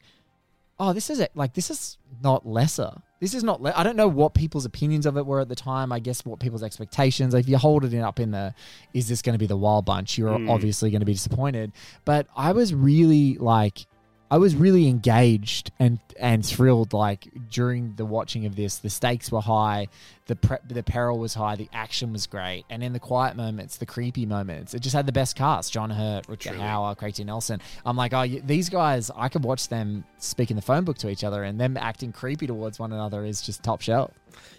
"Oh, 0.78 0.92
this 0.92 1.10
is 1.10 1.20
it! 1.20 1.32
Like 1.34 1.54
this 1.54 1.70
is 1.70 1.98
not 2.22 2.46
lesser. 2.46 2.92
This 3.20 3.34
is 3.34 3.42
not. 3.42 3.60
Le- 3.60 3.72
I 3.74 3.82
don't 3.82 3.96
know 3.96 4.08
what 4.08 4.34
people's 4.34 4.64
opinions 4.64 5.04
of 5.04 5.16
it 5.16 5.26
were 5.26 5.40
at 5.40 5.48
the 5.48 5.56
time. 5.56 5.90
I 5.92 5.98
guess 5.98 6.24
what 6.24 6.38
people's 6.38 6.62
expectations. 6.62 7.34
If 7.34 7.48
you 7.48 7.58
hold 7.58 7.84
it 7.84 7.92
in 7.92 8.00
up 8.00 8.20
in 8.20 8.30
the, 8.30 8.54
is 8.94 9.08
this 9.08 9.22
going 9.22 9.32
to 9.34 9.38
be 9.38 9.46
the 9.46 9.56
Wild 9.56 9.84
Bunch? 9.84 10.16
You're 10.16 10.48
obviously 10.48 10.90
going 10.90 11.00
to 11.00 11.06
be 11.06 11.14
disappointed. 11.14 11.72
But 12.04 12.28
I 12.36 12.52
was 12.52 12.72
really 12.72 13.36
like 13.38 13.86
I 14.30 14.38
was 14.38 14.54
really 14.54 14.88
engaged 14.88 15.70
and 15.78 15.98
and 16.18 16.44
thrilled. 16.44 16.92
Like 16.92 17.28
during 17.50 17.94
the 17.96 18.04
watching 18.04 18.44
of 18.46 18.56
this, 18.56 18.76
the 18.78 18.90
stakes 18.90 19.32
were 19.32 19.40
high, 19.40 19.88
the 20.26 20.36
pre- 20.36 20.58
the 20.66 20.82
peril 20.82 21.18
was 21.18 21.34
high, 21.34 21.56
the 21.56 21.68
action 21.72 22.12
was 22.12 22.26
great, 22.26 22.64
and 22.68 22.82
in 22.82 22.92
the 22.92 23.00
quiet 23.00 23.36
moments, 23.36 23.76
the 23.76 23.86
creepy 23.86 24.26
moments, 24.26 24.74
it 24.74 24.80
just 24.80 24.94
had 24.94 25.06
the 25.06 25.12
best 25.12 25.36
cast: 25.36 25.72
John 25.72 25.90
Hurt, 25.90 26.26
Rutger 26.26 26.56
Hauer, 26.56 26.96
Craig 26.96 27.14
T. 27.14 27.24
Nelson. 27.24 27.60
I'm 27.86 27.96
like, 27.96 28.12
oh, 28.12 28.26
these 28.26 28.68
guys, 28.68 29.10
I 29.16 29.28
could 29.28 29.44
watch 29.44 29.68
them 29.68 30.04
speak 30.18 30.50
in 30.50 30.56
the 30.56 30.62
phone 30.62 30.84
book 30.84 30.98
to 30.98 31.08
each 31.08 31.24
other, 31.24 31.42
and 31.44 31.58
them 31.58 31.76
acting 31.76 32.12
creepy 32.12 32.46
towards 32.46 32.78
one 32.78 32.92
another 32.92 33.24
is 33.24 33.40
just 33.40 33.62
top 33.62 33.80
shelf. 33.80 34.12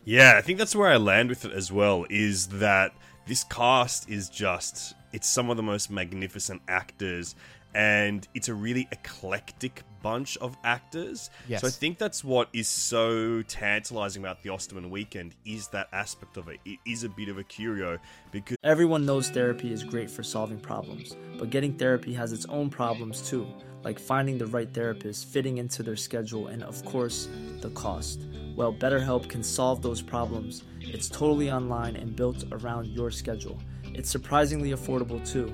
Yeah, 0.04 0.34
I 0.38 0.42
think 0.42 0.58
that's 0.58 0.76
where 0.76 0.90
I 0.90 0.98
land 0.98 1.30
with 1.30 1.46
it 1.46 1.52
as 1.52 1.72
well. 1.72 2.06
Is 2.10 2.48
that 2.48 2.92
this 3.28 3.44
cast 3.44 4.10
is 4.10 4.30
just 4.30 4.96
it's 5.12 5.28
some 5.28 5.50
of 5.50 5.58
the 5.58 5.64
most 5.64 5.90
magnificent 5.90 6.62
actors, 6.68 7.36
and 7.74 8.28
it's 8.34 8.50
a 8.50 8.54
really 8.54 8.88
eclectic 8.92 9.84
bunch 10.02 10.38
of 10.38 10.58
actors. 10.64 11.30
Yes. 11.48 11.62
So 11.62 11.68
I 11.68 11.72
think 11.72 11.98
that's 11.98 12.24
what 12.24 12.50
is 12.54 12.68
so 12.68 13.42
tantalizing 13.44 14.24
about 14.24 14.44
the 14.44 14.50
Osterman 14.50 14.90
weekend 14.90 15.36
is 15.46 15.68
that 15.70 15.90
aspect 15.92 16.38
of 16.38 16.48
it. 16.48 16.60
It 16.66 16.80
is 16.86 17.04
a 17.04 17.10
bit 17.10 17.30
of 17.30 17.38
a 17.38 17.44
curio 17.44 18.00
because 18.32 18.58
Everyone 18.64 19.06
knows 19.06 19.30
therapy 19.30 19.72
is 19.74 19.84
great 19.84 20.10
for 20.10 20.24
solving 20.24 20.60
problems, 20.60 21.16
but 21.38 21.50
getting 21.50 21.74
therapy 21.74 22.14
has 22.14 22.32
its 22.32 22.46
own 22.46 22.70
problems 22.70 23.28
too, 23.28 23.48
like 23.84 24.00
finding 24.00 24.38
the 24.38 24.48
right 24.48 24.74
therapist, 24.74 25.28
fitting 25.28 25.58
into 25.58 25.84
their 25.84 25.96
schedule, 25.96 26.48
and 26.48 26.64
of 26.64 26.84
course, 26.86 27.28
the 27.62 27.70
cost. 27.72 28.22
Well, 28.56 28.74
BetterHelp 28.74 29.30
can 29.30 29.44
solve 29.44 29.82
those 29.82 30.02
problems. 30.02 30.64
It's 30.82 31.08
totally 31.08 31.52
online 31.52 31.96
and 31.96 32.16
built 32.16 32.46
around 32.52 32.88
your 32.88 33.12
schedule. 33.12 33.60
It's 33.94 34.10
surprisingly 34.10 34.72
affordable 34.72 35.26
too. 35.30 35.54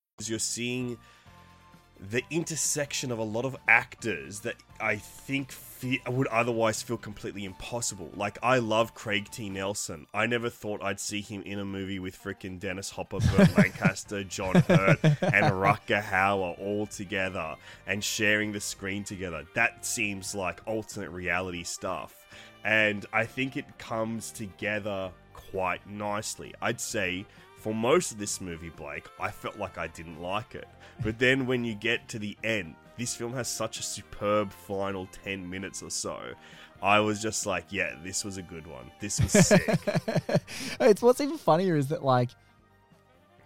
You're 0.29 0.39
seeing 0.39 0.97
the 2.09 2.23
intersection 2.31 3.11
of 3.11 3.19
a 3.19 3.23
lot 3.23 3.45
of 3.45 3.55
actors 3.67 4.39
that 4.39 4.55
I 4.79 4.95
think 4.95 5.51
fe- 5.51 6.01
would 6.07 6.25
otherwise 6.27 6.81
feel 6.81 6.97
completely 6.97 7.45
impossible. 7.45 8.09
Like 8.15 8.39
I 8.41 8.57
love 8.57 8.95
Craig 8.95 9.29
T. 9.29 9.49
Nelson. 9.49 10.07
I 10.11 10.25
never 10.25 10.49
thought 10.49 10.81
I'd 10.81 10.99
see 10.99 11.21
him 11.21 11.43
in 11.43 11.59
a 11.59 11.65
movie 11.65 11.99
with 11.99 12.17
freaking 12.19 12.59
Dennis 12.59 12.89
Hopper, 12.89 13.19
Burt 13.19 13.55
Lancaster, 13.57 14.23
John 14.23 14.55
Hurt, 14.55 15.03
and 15.03 15.45
Rutger 15.53 16.01
Hauer 16.01 16.59
all 16.59 16.87
together 16.87 17.55
and 17.85 18.03
sharing 18.03 18.51
the 18.51 18.61
screen 18.61 19.03
together. 19.03 19.45
That 19.53 19.85
seems 19.85 20.33
like 20.33 20.61
alternate 20.65 21.11
reality 21.11 21.63
stuff. 21.63 22.15
And 22.63 23.05
I 23.13 23.25
think 23.25 23.57
it 23.57 23.77
comes 23.77 24.31
together 24.31 25.11
quite 25.33 25.87
nicely. 25.87 26.55
I'd 26.61 26.81
say 26.81 27.25
for 27.61 27.73
most 27.73 28.11
of 28.11 28.17
this 28.17 28.41
movie, 28.41 28.69
Blake, 28.69 29.07
I 29.19 29.29
felt 29.31 29.57
like 29.57 29.77
I 29.77 29.87
didn't 29.87 30.21
like 30.21 30.55
it. 30.55 30.67
But 31.03 31.19
then 31.19 31.45
when 31.47 31.63
you 31.63 31.75
get 31.75 32.07
to 32.09 32.19
the 32.19 32.37
end, 32.43 32.75
this 32.97 33.15
film 33.15 33.33
has 33.33 33.47
such 33.47 33.79
a 33.79 33.83
superb 33.83 34.51
final 34.51 35.07
10 35.23 35.49
minutes 35.49 35.81
or 35.81 35.89
so. 35.89 36.19
I 36.83 36.99
was 36.99 37.21
just 37.21 37.45
like, 37.45 37.65
yeah, 37.69 37.93
this 38.03 38.25
was 38.25 38.37
a 38.37 38.41
good 38.41 38.65
one. 38.67 38.89
This 38.99 39.21
was 39.21 39.31
sick. 39.47 39.79
it's 40.79 41.01
what's 41.01 41.21
even 41.21 41.37
funnier 41.37 41.75
is 41.75 41.87
that 41.89 42.03
like 42.03 42.29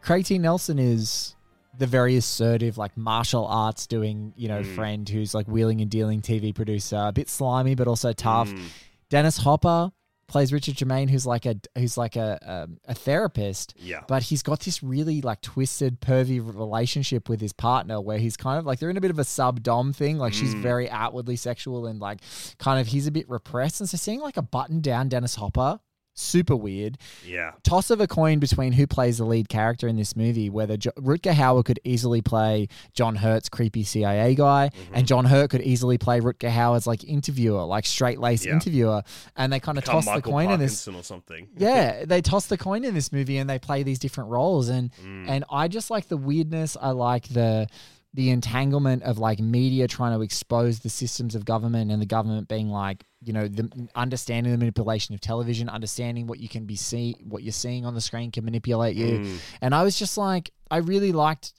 Craig 0.01 0.25
T. 0.25 0.37
Nelson 0.37 0.79
is 0.79 1.35
the 1.77 1.87
very 1.87 2.15
assertive, 2.15 2.77
like 2.77 2.95
martial 2.95 3.45
arts 3.45 3.87
doing, 3.87 4.33
you 4.37 4.47
know, 4.47 4.61
Mm. 4.61 4.75
friend 4.75 5.09
who's 5.09 5.33
like 5.33 5.47
wheeling 5.47 5.81
and 5.81 5.91
dealing 5.91 6.21
TV 6.21 6.53
producer, 6.55 6.95
a 7.07 7.11
bit 7.11 7.29
slimy 7.29 7.75
but 7.75 7.87
also 7.87 8.13
tough. 8.13 8.49
Mm. 8.49 8.61
Dennis 9.09 9.37
Hopper 9.37 9.91
plays 10.27 10.51
Richard 10.51 10.75
Germain, 10.75 11.07
who's 11.07 11.25
like 11.25 11.45
a 11.45 11.55
who's 11.77 11.97
like 11.97 12.15
a 12.15 12.39
um, 12.41 12.77
a 12.85 12.93
therapist, 12.95 13.73
Yeah. 13.77 14.01
but 14.07 14.23
he's 14.23 14.41
got 14.41 14.59
this 14.61 14.81
really 14.81 15.21
like 15.21 15.41
twisted, 15.41 16.01
pervy 16.01 16.39
relationship 16.43 17.29
with 17.29 17.41
his 17.41 17.53
partner, 17.53 18.01
where 18.01 18.17
he's 18.17 18.35
kind 18.37 18.57
of 18.59 18.65
like 18.65 18.79
they're 18.79 18.89
in 18.89 18.97
a 18.97 19.01
bit 19.01 19.11
of 19.11 19.19
a 19.19 19.23
sub 19.23 19.61
dom 19.63 19.93
thing. 19.93 20.17
Like 20.17 20.33
she's 20.33 20.55
Mm. 20.55 20.61
very 20.61 20.89
outwardly 20.89 21.35
sexual 21.35 21.85
and 21.85 21.99
like 21.99 22.19
kind 22.57 22.79
of 22.79 22.87
he's 22.87 23.07
a 23.07 23.11
bit 23.11 23.29
repressed, 23.29 23.79
and 23.81 23.89
so 23.89 23.97
seeing 23.97 24.19
like 24.19 24.37
a 24.37 24.41
button 24.41 24.81
down 24.81 25.09
Dennis 25.09 25.35
Hopper. 25.35 25.79
Super 26.17 26.55
weird. 26.55 26.97
Yeah. 27.25 27.51
Toss 27.63 27.89
of 27.89 27.99
a 27.99 28.07
coin 28.07 28.39
between 28.39 28.71
who 28.71 28.87
plays 28.87 29.17
the 29.17 29.25
lead 29.25 29.49
character 29.49 29.85
in 29.87 29.97
this 29.97 30.15
movie, 30.15 30.49
whether 30.49 30.77
jo- 30.77 30.91
Rutger 30.97 31.33
Hauer 31.33 31.63
could 31.65 31.79
easily 31.83 32.21
play 32.21 32.69
John 32.93 33.15
Hurt's 33.15 33.49
creepy 33.49 33.83
CIA 33.83 34.33
guy, 34.33 34.69
Mm-hmm. 34.73 34.95
and 34.95 35.07
John 35.07 35.25
Hurt 35.25 35.49
could 35.49 35.61
easily 35.61 35.97
play 35.97 36.21
Rutger 36.21 36.49
Hauer's 36.49 36.87
like 36.87 37.03
interviewer, 37.03 37.63
like 37.65 37.85
straight 37.85 38.19
laced 38.19 38.45
Yeah. 38.45 38.53
interviewer, 38.53 39.03
and 39.35 39.51
they 39.51 39.59
kind 39.59 39.77
of 39.77 39.83
toss 39.83 40.05
the 40.05 40.11
Michael 40.11 40.31
coin 40.31 40.51
in 40.51 40.59
this 40.59 40.85
Parkinson 40.85 40.95
or 40.95 41.03
something. 41.03 41.47
yeah, 41.57 42.05
they 42.05 42.21
toss 42.21 42.45
the 42.47 42.57
coin 42.57 42.85
in 42.85 42.93
this 42.93 43.11
movie 43.11 43.37
and 43.37 43.49
they 43.49 43.59
play 43.59 43.83
these 43.83 43.99
different 43.99 44.29
roles 44.29 44.69
and 44.69 44.91
Mm. 45.03 45.25
and 45.29 45.45
I 45.51 45.67
just 45.67 45.89
like 45.91 46.07
the 46.07 46.17
weirdness. 46.17 46.77
I 46.81 46.91
like 46.91 47.27
the 47.27 47.67
the 48.15 48.29
entanglement 48.29 49.03
of 49.03 49.17
like 49.17 49.39
media 49.39 49.89
trying 49.89 50.17
to 50.17 50.23
expose 50.23 50.79
the 50.79 50.89
systems 50.89 51.35
of 51.35 51.43
government 51.43 51.91
and 51.91 52.01
the 52.01 52.05
government 52.05 52.47
being 52.47 52.69
like, 52.69 53.03
you 53.21 53.33
know, 53.33 53.45
the 53.49 53.69
understanding 53.93 54.53
the 54.53 54.57
manipulation 54.57 55.13
of 55.13 55.19
television, 55.19 55.67
understanding 55.67 56.25
what 56.25 56.39
you 56.39 56.47
can 56.47 56.65
be 56.65 56.77
see 56.77 57.17
what 57.25 57.43
you're 57.43 57.51
seeing 57.51 57.85
on 57.85 57.93
the 57.93 57.99
screen 57.99 58.31
can 58.31 58.45
manipulate 58.45 58.95
you. 58.95 59.19
Mm. 59.19 59.37
And 59.59 59.75
I 59.75 59.83
was 59.83 59.99
just 59.99 60.17
like 60.17 60.51
I 60.71 60.77
really 60.77 61.11
liked 61.11 61.53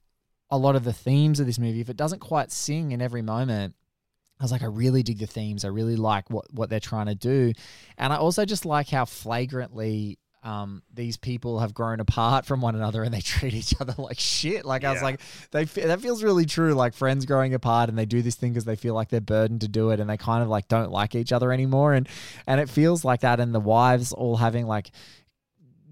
a 0.50 0.56
lot 0.56 0.76
of 0.76 0.84
the 0.84 0.94
themes 0.94 1.40
of 1.40 1.46
this 1.46 1.58
movie. 1.58 1.82
If 1.82 1.90
it 1.90 1.96
doesn't 1.96 2.20
quite 2.20 2.50
sing 2.50 2.92
in 2.92 3.02
every 3.02 3.22
moment, 3.22 3.74
I 4.40 4.44
was 4.44 4.50
like, 4.50 4.62
I 4.62 4.66
really 4.66 5.02
dig 5.02 5.18
the 5.18 5.26
themes. 5.26 5.62
I 5.62 5.68
really 5.68 5.96
like 5.96 6.30
what 6.30 6.46
what 6.54 6.70
they're 6.70 6.80
trying 6.80 7.06
to 7.06 7.14
do, 7.14 7.52
and 7.98 8.14
I 8.14 8.16
also 8.16 8.46
just 8.46 8.64
like 8.64 8.88
how 8.88 9.04
flagrantly 9.04 10.18
um, 10.46 10.84
these 10.94 11.16
people 11.16 11.58
have 11.58 11.74
grown 11.74 11.98
apart 11.98 12.46
from 12.46 12.60
one 12.60 12.76
another 12.76 13.02
and 13.02 13.12
they 13.12 13.20
treat 13.22 13.52
each 13.52 13.74
other 13.80 13.94
like 13.98 14.20
shit. 14.20 14.64
Like 14.64 14.84
I 14.84 14.92
was 14.92 15.02
like, 15.02 15.20
they 15.50 15.64
that 15.64 16.00
feels 16.00 16.22
really 16.22 16.46
true. 16.46 16.72
Like 16.72 16.94
friends 16.94 17.26
growing 17.26 17.52
apart 17.52 17.88
and 17.88 17.98
they 17.98 18.06
do 18.06 18.22
this 18.22 18.36
thing 18.36 18.52
because 18.52 18.64
they 18.64 18.76
feel 18.76 18.94
like 18.94 19.08
they're 19.08 19.20
burdened 19.20 19.62
to 19.62 19.68
do 19.68 19.90
it, 19.90 19.98
and 19.98 20.08
they 20.08 20.16
kind 20.16 20.44
of 20.44 20.48
like 20.48 20.68
don't 20.68 20.92
like 20.92 21.16
each 21.16 21.32
other 21.32 21.52
anymore, 21.52 21.94
and 21.94 22.08
and 22.46 22.60
it 22.60 22.68
feels 22.68 23.04
like 23.04 23.20
that. 23.20 23.40
And 23.40 23.52
the 23.52 23.60
wives 23.60 24.12
all 24.12 24.36
having 24.36 24.66
like 24.66 24.92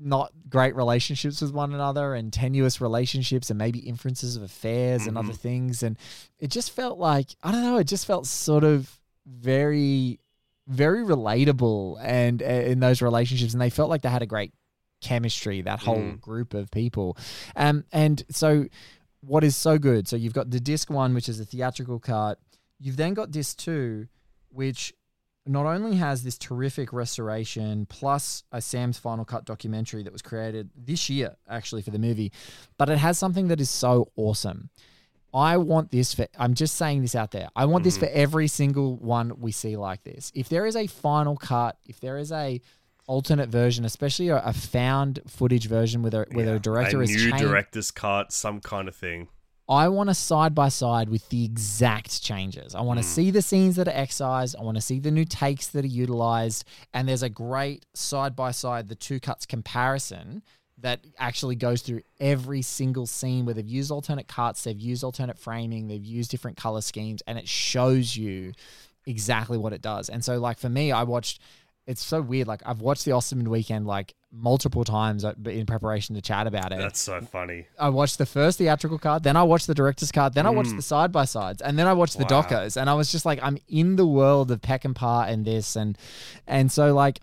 not 0.01 0.33
great 0.49 0.77
relationships 0.77 1.41
with 1.41 1.53
one 1.53 1.75
another 1.75 2.15
and 2.15 2.33
tenuous 2.33 2.81
relationships 2.81 3.51
and 3.51 3.59
maybe 3.59 3.81
inferences 3.81 4.37
of 4.37 4.43
affairs 4.43 5.07
and 5.07 5.17
other 5.17 5.33
things 5.33 5.83
and 5.83 5.97
it 6.39 6.49
just 6.49 6.73
felt 6.73 6.99
like 6.99 7.29
i 7.43 7.51
don't 7.51 7.63
know 7.63 7.79
it 7.79 7.85
just 7.85 8.05
felt 8.05 8.27
sort 8.27 8.65
of 8.65 9.01
very 9.25 10.19
very 10.67 11.03
relatable 11.05 11.99
and 12.03 12.43
uh, 12.43 12.47
in 12.47 12.81
those 12.81 13.03
relationships 13.03 13.53
and 13.53 13.61
they 13.61 13.71
felt 13.71 13.91
like 13.91 14.03
they 14.03 14.09
had 14.09 14.23
a 14.23 14.27
great 14.27 14.53
chemistry 15.01 15.61
that 15.61 15.81
whole 15.81 15.99
Mm. 15.99 16.21
group 16.21 16.55
of 16.55 16.71
people 16.71 17.17
um 17.57 17.85
and 17.93 18.25
so 18.31 18.67
what 19.21 19.45
is 19.45 19.55
so 19.57 19.79
good 19.79 20.09
so 20.09 20.17
you've 20.17 20.33
got 20.33 20.51
the 20.51 20.61
disc 20.61 20.89
one 20.89 21.13
which 21.13 21.29
is 21.29 21.39
a 21.41 21.45
theatrical 21.45 21.99
cut 21.99 22.39
you've 22.81 22.97
then 22.97 23.13
got 23.13 23.31
disc 23.31 23.59
two 23.59 24.09
which 24.49 24.95
not 25.47 25.67
only 25.67 25.97
has 25.97 26.23
this 26.23 26.39
terrific 26.39 26.91
restoration 26.91 27.85
plus 27.85 28.45
a 28.51 28.63
Sam's 28.63 28.97
Final 28.97 29.27
Cut 29.27 29.45
documentary 29.45 30.03
that 30.03 30.13
was 30.13 30.23
created 30.23 30.71
this 30.75 31.11
year, 31.11 31.37
actually, 31.47 31.83
for 31.83 31.91
the 31.91 31.99
movie, 31.99 32.33
but 32.79 32.89
it 32.89 32.97
has 32.97 33.19
something 33.19 33.49
that 33.49 33.61
is 33.61 33.69
so 33.69 34.09
awesome. 34.17 34.71
I 35.35 35.57
want 35.57 35.91
this 35.91 36.15
for, 36.15 36.29
I'm 36.39 36.55
just 36.55 36.77
saying 36.77 37.03
this 37.03 37.17
out 37.17 37.33
there. 37.33 37.49
I 37.57 37.65
want 37.65 37.83
this 37.83 37.99
for 37.99 38.07
mm. 38.07 38.13
every 38.13 38.47
single 38.47 38.97
one 38.97 39.33
we 39.41 39.51
see 39.51 39.77
like 39.77 40.05
this. 40.05 40.31
If 40.35 40.49
there 40.49 40.65
is 40.65 40.77
a 40.77 40.87
final 40.87 41.37
cut, 41.37 41.77
if 41.87 41.99
there 41.99 42.19
is 42.19 42.31
a 42.31 42.61
alternate 43.09 43.49
version, 43.49 43.85
especially 43.85 44.29
a, 44.29 44.39
a 44.39 44.53
found 44.53 45.21
footage 45.27 45.67
version 45.67 46.03
with 46.03 46.15
a, 46.15 46.27
with 46.33 46.47
Yeah. 46.47 46.55
a 46.55 46.59
director 46.61 47.01
a 47.01 47.05
is 47.05 47.11
new 47.11 47.31
changed, 47.31 47.39
director's 47.45 47.91
cut, 47.91 48.33
some 48.33 48.61
kind 48.61 48.87
of 48.87 48.95
thing. 48.95 49.29
I 49.69 49.89
want 49.89 50.11
a 50.11 50.15
side 50.15 50.55
by 50.55 50.69
side 50.69 51.09
with 51.09 51.29
the 51.31 51.45
exact 51.45 52.23
changes. 52.23 52.75
I 52.75 52.83
want 52.83 53.01
to 53.01 53.05
mm. 53.05 53.09
see 53.09 53.31
the 53.31 53.43
scenes 53.43 53.77
that 53.77 53.89
are 53.89 53.95
excised. 53.95 54.55
I 54.57 54.63
want 54.63 54.77
to 54.77 54.83
see 54.83 55.01
the 55.01 55.11
new 55.11 55.25
takes 55.25 55.67
that 55.69 55.85
are 55.85 55.89
utilized. 55.89 56.65
And 56.93 57.09
there's 57.09 57.23
a 57.23 57.29
great 57.29 57.87
side 57.95 58.37
by 58.37 58.53
side, 58.53 58.89
the 58.89 58.95
two 58.95 59.19
cuts 59.19 59.47
comparison 59.47 60.43
that 60.79 61.07
actually 61.19 61.55
goes 61.55 61.83
through 61.83 62.03
every 62.19 62.63
single 62.63 63.07
scene 63.07 63.45
where 63.45 63.55
they've 63.55 63.67
used 63.67 63.91
alternate 63.91 64.29
cuts, 64.29 64.65
they've 64.65 64.81
used 64.81 65.05
alternate 65.05 65.39
framing, 65.39 65.87
they've 65.89 66.05
used 66.05 66.31
different 66.31 66.57
color 66.57 66.81
schemes, 66.81 67.23
and 67.27 67.39
it 67.39 67.49
shows 67.49 68.17
you 68.17 68.53
exactly 69.07 69.59
what 69.59 69.73
it 69.73 69.83
does. 69.83 70.09
And 70.09 70.25
so, 70.25 70.39
like 70.39 70.59
for 70.59 70.69
me, 70.69 70.93
I 70.93 71.05
watched. 71.05 71.41
It's 71.87 72.03
so 72.03 72.23
weird. 72.23 72.49
Like 72.49 72.63
I've 72.65 72.81
watched 72.81 73.05
the 73.05 73.13
Osterman 73.13 73.51
weekend 73.51 73.87
like 73.87 74.15
multiple 74.33 74.85
times 74.85 75.23
uh, 75.25 75.35
in 75.45 75.67
preparation 75.67 76.15
to 76.15 76.23
chat 76.23 76.47
about 76.47 76.73
it. 76.73 76.79
That's 76.79 77.01
so 77.01 77.21
funny. 77.21 77.67
I 77.79 77.91
watched 77.91 78.17
the 78.17 78.25
first 78.27 78.57
theatrical 78.57 78.99
card, 78.99 79.23
then 79.23 79.37
I 79.37 79.43
watched 79.43 79.67
the 79.67 79.75
director's 79.75 80.11
card, 80.11 80.33
then 80.33 80.47
I 80.47 80.51
watched 80.51 80.75
the 80.75 80.83
side 80.83 81.13
by 81.13 81.27
sides, 81.27 81.61
and 81.61 81.79
then 81.79 81.87
I 81.87 81.93
watched 81.93 82.19
the. 82.19 82.25
Wow. 82.25 82.43
docos, 82.43 82.79
and 82.81 82.89
I 82.89 82.95
was 82.95 83.13
just 83.13 83.27
like, 83.27 83.39
I'm 83.43 83.59
in 83.69 83.97
the 83.97 84.07
world 84.07 84.51
of 84.51 84.63
Peckinpah 84.63 85.29
and 85.29 85.45
this, 85.45 85.77
and 85.77 85.97
and 86.47 86.73
so 86.73 86.95
like, 86.95 87.21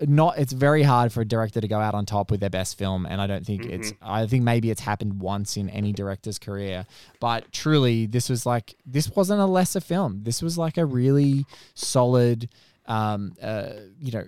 not 0.00 0.38
it's 0.38 0.52
very 0.52 0.82
hard 0.82 1.12
for 1.12 1.20
a 1.20 1.24
director 1.24 1.60
to 1.60 1.68
go 1.68 1.78
out 1.78 1.94
on 1.94 2.06
top 2.06 2.30
with 2.30 2.40
their 2.40 2.50
best 2.50 2.76
film, 2.76 3.06
and 3.06 3.20
I 3.20 3.26
don't 3.26 3.46
think 3.46 3.64
it's. 3.64 3.92
Mm-hmm. 3.92 4.10
I 4.10 4.26
think 4.26 4.44
maybe 4.44 4.70
it's 4.70 4.80
happened 4.80 5.20
once 5.20 5.56
in 5.56 5.68
any 5.70 5.92
director's 5.92 6.38
career, 6.38 6.86
but 7.20 7.52
truly, 7.52 8.06
this 8.06 8.28
was 8.28 8.44
like 8.44 8.74
this 8.84 9.10
wasn't 9.10 9.40
a 9.40 9.46
lesser 9.46 9.80
film. 9.80 10.20
This 10.22 10.42
was 10.42 10.58
like 10.58 10.78
a 10.78 10.84
really 10.84 11.46
solid, 11.74 12.48
um, 12.86 13.34
uh, 13.40 13.70
you 13.98 14.12
know 14.12 14.24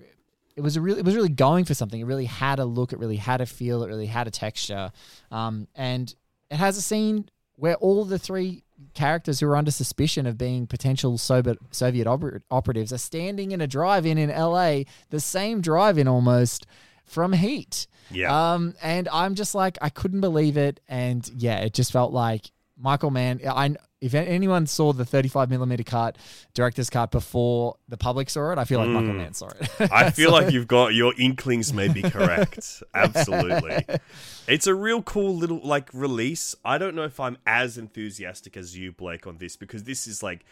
it 0.57 0.63
was 0.63 0.77
a 0.77 0.81
really 0.81 1.01
it 1.01 1.05
was 1.05 1.15
really 1.15 1.29
going 1.29 1.65
for 1.65 1.75
something. 1.75 2.01
It 2.01 2.05
really 2.05 2.25
had 2.25 2.59
a 2.59 2.65
look. 2.65 2.93
It 2.93 2.99
really 2.99 3.17
had 3.17 3.41
a 3.41 3.47
feel. 3.47 3.83
It 3.83 3.89
really 3.89 4.07
had 4.07 4.27
a 4.27 4.31
texture. 4.31 4.91
Um, 5.31 5.69
and 5.75 6.13
it 6.51 6.57
has 6.57 6.79
a 6.79 6.83
scene 6.83 7.29
where 7.57 7.75
all 7.77 8.05
the 8.05 8.19
three 8.19 8.65
characters 8.95 9.41
who 9.41 9.49
are 9.49 9.57
under 9.57 9.71
suspicion 9.71 10.27
of 10.27 10.39
being 10.39 10.67
potential 10.67 11.19
Soviet 11.19 11.59
Soviet 11.71 12.07
oper- 12.07 12.41
operatives 12.51 12.93
are 12.93 12.99
standing 12.99 13.53
in 13.53 13.61
a 13.61 13.67
drive-in 13.67 14.19
in 14.19 14.31
L.A. 14.31 14.87
The 15.11 15.21
same 15.21 15.61
drive-in 15.61 16.09
almost 16.09 16.67
from 17.05 17.33
Heat. 17.33 17.87
Yeah. 18.11 18.55
Um, 18.55 18.75
and 18.83 19.09
I'm 19.13 19.35
just 19.35 19.55
like 19.55 19.79
I 19.81 19.89
couldn't 19.89 20.21
believe 20.21 20.57
it. 20.57 20.81
And 20.89 21.29
yeah, 21.37 21.59
it 21.59 21.75
just 21.75 21.93
felt 21.93 22.13
like 22.13 22.51
Michael 22.79 23.11
Mann. 23.11 23.41
I 23.47 23.77
if 24.01 24.13
anyone 24.15 24.67
saw 24.67 24.93
the 24.93 25.05
35 25.05 25.49
millimeter 25.49 25.83
cut, 25.83 26.19
director's 26.55 26.91
cut 26.91 27.11
before 27.11 27.77
the 27.89 27.97
public 27.97 28.29
saw 28.29 28.53
it, 28.53 28.59
I 28.59 28.65
feel 28.65 28.79
like 28.79 28.89
Michael 28.89 29.15
Mm. 29.15 29.17
Mann 29.17 29.33
saw 29.35 29.49
it. 29.49 29.71
I 29.93 30.11
feel 30.11 30.31
like 30.31 30.53
you've 30.53 30.69
got 30.69 30.95
your 30.95 31.15
inklings 31.19 31.73
may 31.73 31.89
be 31.89 32.03
correct. 32.03 32.83
Absolutely. 32.95 33.85
It's 34.47 34.67
a 34.67 34.75
real 34.75 35.03
cool 35.03 35.35
little 35.35 35.61
like 35.65 35.89
release. 35.95 36.55
I 36.65 36.77
don't 36.79 36.95
know 36.95 37.05
if 37.05 37.19
I'm 37.19 37.39
as 37.47 37.79
enthusiastic 37.79 38.57
as 38.57 38.77
you, 38.77 38.93
Blake, 38.93 39.27
on 39.27 39.39
this 39.39 39.57
because 39.57 39.85
this 39.85 40.07
is 40.07 40.23
like 40.23 40.45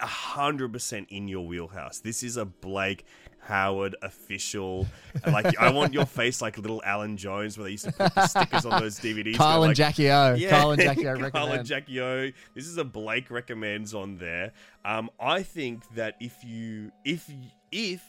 hundred 0.00 0.72
percent 0.72 1.08
in 1.10 1.28
your 1.28 1.46
wheelhouse. 1.46 2.00
This 2.00 2.22
is 2.22 2.36
a 2.36 2.44
Blake 2.44 3.04
Howard 3.40 3.96
official. 4.02 4.86
Like 5.26 5.58
I 5.58 5.70
want 5.70 5.92
your 5.92 6.06
face 6.20 6.40
like 6.40 6.58
little 6.58 6.82
Alan 6.84 7.16
Jones 7.16 7.58
where 7.58 7.64
they 7.64 7.72
used 7.72 7.84
to 7.84 7.92
put 7.92 8.14
the 8.14 8.26
stickers 8.26 8.64
on 8.64 8.80
those 8.80 8.98
DVDs. 8.98 9.36
Where, 9.36 9.48
and 9.48 9.68
like, 9.68 9.76
Jackie 9.76 10.10
O. 10.10 10.34
yeah, 10.34 10.50
Kyle 10.50 10.70
and 10.70 10.80
Jackie 10.80 11.08
O 11.08 11.30
Kyle 11.30 11.52
and. 11.52 11.66
Jackie 11.66 12.00
O. 12.00 12.30
This 12.54 12.66
is 12.66 12.76
a 12.76 12.84
Blake 12.84 13.30
recommends 13.30 13.94
on 13.94 14.18
there. 14.18 14.52
Um, 14.84 15.10
I 15.20 15.42
think 15.42 15.82
that 15.94 16.16
if 16.20 16.44
you 16.44 16.92
if 17.04 17.30
if 17.70 18.02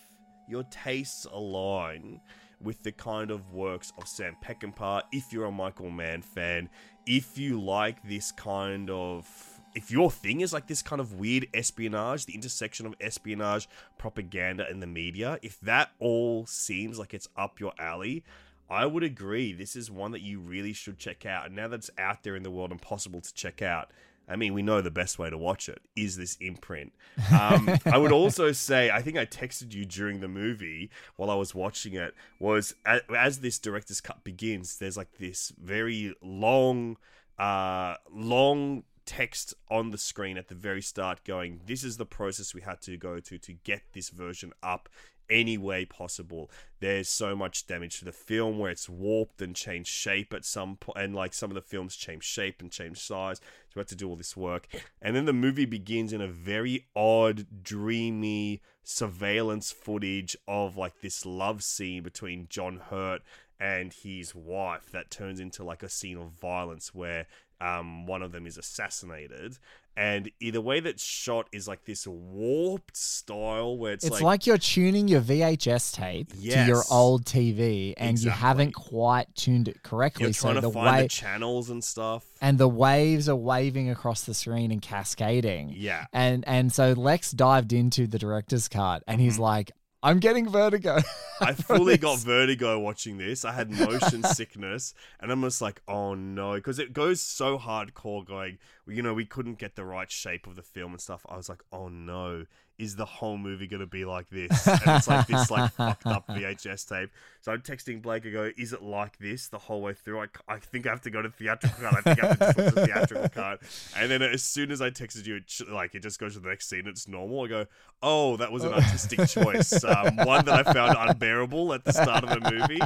your 0.47 0.63
tastes 0.65 1.25
align 1.31 2.19
with 2.61 2.83
the 2.83 2.91
kind 2.91 3.31
of 3.31 3.53
works 3.53 3.91
of 3.97 4.07
Sam 4.07 4.37
Peckinpah, 4.43 5.03
if 5.11 5.33
you're 5.33 5.45
a 5.45 5.51
Michael 5.51 5.89
Mann 5.89 6.21
fan, 6.21 6.69
if 7.05 7.37
you 7.37 7.61
like 7.61 8.07
this 8.07 8.31
kind 8.31 8.89
of 8.89 9.27
if 9.75 9.91
your 9.91 10.11
thing 10.11 10.41
is 10.41 10.53
like 10.53 10.67
this 10.67 10.81
kind 10.81 10.99
of 10.99 11.13
weird 11.13 11.47
espionage, 11.53 12.25
the 12.25 12.35
intersection 12.35 12.85
of 12.85 12.95
espionage, 13.01 13.67
propaganda, 13.97 14.65
and 14.69 14.81
the 14.81 14.87
media, 14.87 15.39
if 15.41 15.59
that 15.61 15.91
all 15.99 16.45
seems 16.45 16.99
like 16.99 17.13
it's 17.13 17.27
up 17.35 17.59
your 17.59 17.73
alley, 17.79 18.23
I 18.69 18.85
would 18.85 19.03
agree. 19.03 19.53
This 19.53 19.75
is 19.75 19.91
one 19.91 20.11
that 20.11 20.21
you 20.21 20.39
really 20.39 20.73
should 20.73 20.97
check 20.97 21.25
out. 21.25 21.47
And 21.47 21.55
now 21.55 21.67
that 21.67 21.77
it's 21.77 21.91
out 21.97 22.23
there 22.23 22.35
in 22.35 22.43
the 22.43 22.51
world 22.51 22.71
and 22.71 22.81
possible 22.81 23.21
to 23.21 23.33
check 23.33 23.61
out, 23.61 23.91
I 24.27 24.37
mean, 24.37 24.53
we 24.53 24.61
know 24.61 24.81
the 24.81 24.89
best 24.89 25.19
way 25.19 25.29
to 25.29 25.37
watch 25.37 25.67
it 25.67 25.81
is 25.95 26.15
this 26.15 26.37
imprint. 26.39 26.93
Um, 27.31 27.69
I 27.85 27.97
would 27.97 28.13
also 28.13 28.51
say, 28.53 28.89
I 28.89 29.01
think 29.01 29.17
I 29.17 29.25
texted 29.25 29.73
you 29.73 29.85
during 29.85 30.21
the 30.21 30.29
movie 30.29 30.89
while 31.17 31.29
I 31.29 31.35
was 31.35 31.53
watching 31.53 31.93
it, 31.93 32.15
was 32.39 32.73
as, 32.85 33.01
as 33.15 33.39
this 33.39 33.59
director's 33.59 33.99
cut 33.99 34.23
begins, 34.23 34.77
there's 34.77 34.95
like 34.95 35.17
this 35.19 35.51
very 35.61 36.15
long, 36.21 36.97
uh, 37.37 37.95
long 38.11 38.83
text 39.05 39.53
on 39.69 39.91
the 39.91 39.97
screen 39.97 40.37
at 40.37 40.47
the 40.47 40.55
very 40.55 40.81
start 40.81 41.23
going, 41.23 41.61
This 41.65 41.83
is 41.83 41.97
the 41.97 42.05
process 42.05 42.53
we 42.53 42.61
had 42.61 42.81
to 42.81 42.97
go 42.97 43.19
to 43.19 43.37
to 43.37 43.53
get 43.53 43.81
this 43.93 44.09
version 44.09 44.53
up 44.61 44.89
any 45.29 45.57
way 45.57 45.85
possible. 45.85 46.49
There's 46.79 47.09
so 47.09 47.35
much 47.35 47.65
damage 47.65 47.99
to 47.99 48.05
the 48.05 48.11
film 48.11 48.59
where 48.59 48.71
it's 48.71 48.89
warped 48.89 49.41
and 49.41 49.55
changed 49.55 49.89
shape 49.89 50.33
at 50.33 50.45
some 50.45 50.75
point, 50.75 50.97
and 50.97 51.15
like 51.15 51.33
some 51.33 51.49
of 51.49 51.55
the 51.55 51.61
films 51.61 51.95
change 51.95 52.23
shape 52.23 52.61
and 52.61 52.71
change 52.71 52.99
size. 52.99 53.37
So 53.39 53.73
we 53.75 53.79
had 53.79 53.87
to 53.89 53.95
do 53.95 54.09
all 54.09 54.15
this 54.15 54.37
work. 54.37 54.67
And 55.01 55.15
then 55.15 55.25
the 55.25 55.33
movie 55.33 55.65
begins 55.65 56.13
in 56.13 56.21
a 56.21 56.27
very 56.27 56.87
odd, 56.95 57.63
dreamy 57.63 58.61
surveillance 58.83 59.71
footage 59.71 60.35
of 60.47 60.77
like 60.77 61.01
this 61.01 61.25
love 61.25 61.63
scene 61.63 62.03
between 62.03 62.47
John 62.49 62.81
Hurt 62.89 63.21
and 63.59 63.93
his 63.93 64.35
wife 64.35 64.91
that 64.91 65.09
turns 65.09 65.39
into 65.39 65.63
like 65.63 65.83
a 65.83 65.89
scene 65.89 66.17
of 66.17 66.31
violence 66.31 66.93
where 66.93 67.27
um, 67.63 68.05
one 68.05 68.21
of 68.21 68.31
them 68.31 68.45
is 68.45 68.57
assassinated. 68.57 69.57
And 69.95 70.31
the 70.39 70.59
way 70.59 70.79
that's 70.79 71.03
shot 71.03 71.47
is 71.51 71.67
like 71.67 71.85
this 71.85 72.07
warped 72.07 72.97
style 72.97 73.77
where 73.77 73.93
it's, 73.93 74.03
It's 74.03 74.13
like, 74.13 74.23
like, 74.23 74.47
you're 74.47 74.57
tuning 74.57 75.07
your 75.07 75.21
VHS 75.21 75.93
tape 75.93 76.31
to 76.31 76.65
your 76.65 76.81
old 76.89 77.25
TV 77.25 77.93
and 77.95 78.19
you 78.19 78.31
haven't 78.31 78.73
quite 78.73 79.33
tuned 79.35 79.67
it 79.67 79.83
correctly. 79.83 80.25
you're 80.25 80.33
trying 80.33 80.55
so 80.55 80.61
to 80.61 80.67
the 80.67 80.73
find 80.73 80.95
way 80.97 81.01
the 81.03 81.09
channels 81.09 81.69
and 81.69 81.83
stuff. 81.83 82.25
and 82.41 82.57
the 82.57 82.67
waves 82.67 83.29
are 83.29 83.35
waving 83.35 83.91
across 83.91 84.23
the 84.23 84.33
screen 84.33 84.71
and 84.71 84.81
cascading. 84.81 85.71
Yeah. 85.77 86.05
And 86.11 86.43
and 86.47 86.73
so 86.73 86.93
Lex 86.93 87.31
dived 87.31 87.71
into 87.71 88.07
the 88.07 88.17
director's 88.17 88.67
cut 88.67 89.03
and 89.07 89.21
he's 89.21 89.37
like, 89.37 89.71
I'm 90.03 90.19
getting 90.19 90.49
vertigo. 90.49 90.99
I 91.41 91.53
fully 91.53 91.97
got 91.97 92.19
vertigo 92.19 92.77
watching 92.77 93.17
this. 93.17 93.45
I 93.45 93.53
had 93.53 93.71
motion 93.71 94.21
sickness, 94.35 94.93
and 95.21 95.31
I'm 95.31 95.41
just 95.41 95.61
like, 95.61 95.81
oh 95.87 96.13
no, 96.13 96.55
because 96.55 96.77
it 96.77 96.91
goes 96.91 97.21
so 97.21 97.57
hardcore. 97.57 98.25
Going, 98.25 98.57
you 98.85 99.01
know, 99.01 99.13
we 99.13 99.25
couldn't 99.25 99.59
get 99.59 99.77
the 99.77 99.85
right 99.85 100.11
shape 100.11 100.45
of 100.45 100.57
the 100.57 100.61
film 100.61 100.91
and 100.91 101.01
stuff. 101.01 101.25
I 101.29 101.37
was 101.37 101.47
like, 101.47 101.63
oh 101.71 101.87
no, 101.87 102.45
is 102.77 102.95
the 102.95 103.05
whole 103.05 103.37
movie 103.37 103.67
gonna 103.67 103.85
be 103.85 104.05
like 104.05 104.29
this? 104.29 104.67
And 104.67 104.81
it's 104.85 105.07
like 105.07 105.27
this, 105.27 105.51
like 105.51 105.71
fucked 105.73 106.05
up 106.05 106.27
VHS 106.27 106.87
tape. 106.87 107.11
So 107.41 107.51
I'm 107.51 107.61
texting 107.61 108.01
Blake. 108.01 108.25
I 108.25 108.29
go, 108.29 108.51
is 108.57 108.73
it 108.73 108.81
like 108.81 109.17
this 109.17 109.49
the 109.49 109.57
whole 109.57 109.81
way 109.81 109.93
through? 109.93 110.21
I, 110.21 110.25
I 110.47 110.59
think 110.59 110.87
I 110.87 110.91
have 110.91 111.01
to 111.01 111.09
go 111.09 111.21
to 111.21 111.29
theatrical 111.29 111.83
cut. 111.83 111.93
I 111.93 112.01
think 112.01 112.23
I 112.23 112.27
have 112.27 112.39
to 112.39 112.45
just 112.45 112.57
watch 112.57 112.73
the 112.73 112.85
theatrical 112.87 113.29
cut. 113.29 113.59
And 113.97 114.09
then 114.09 114.21
as 114.21 114.43
soon 114.43 114.71
as 114.71 114.81
I 114.81 114.89
texted 114.89 115.25
you, 115.25 115.35
it, 115.35 115.71
like 115.71 115.95
it 115.95 116.03
just 116.03 116.19
goes 116.19 116.33
to 116.35 116.39
the 116.39 116.49
next 116.49 116.69
scene. 116.69 116.87
It's 116.87 117.07
normal. 117.07 117.41
I 117.43 117.47
go, 117.47 117.65
oh, 118.01 118.37
that 118.37 118.51
was 118.51 118.63
an 118.63 118.73
artistic 118.73 119.27
choice. 119.27 119.83
Um, 119.83 120.17
one 120.17 120.45
that 120.45 120.67
I 120.67 120.73
found 120.73 120.95
unbearable 121.09 121.73
at 121.73 121.83
the 121.83 121.93
start 121.93 122.23
of 122.23 122.29
the 122.29 122.51
movie, 122.51 122.79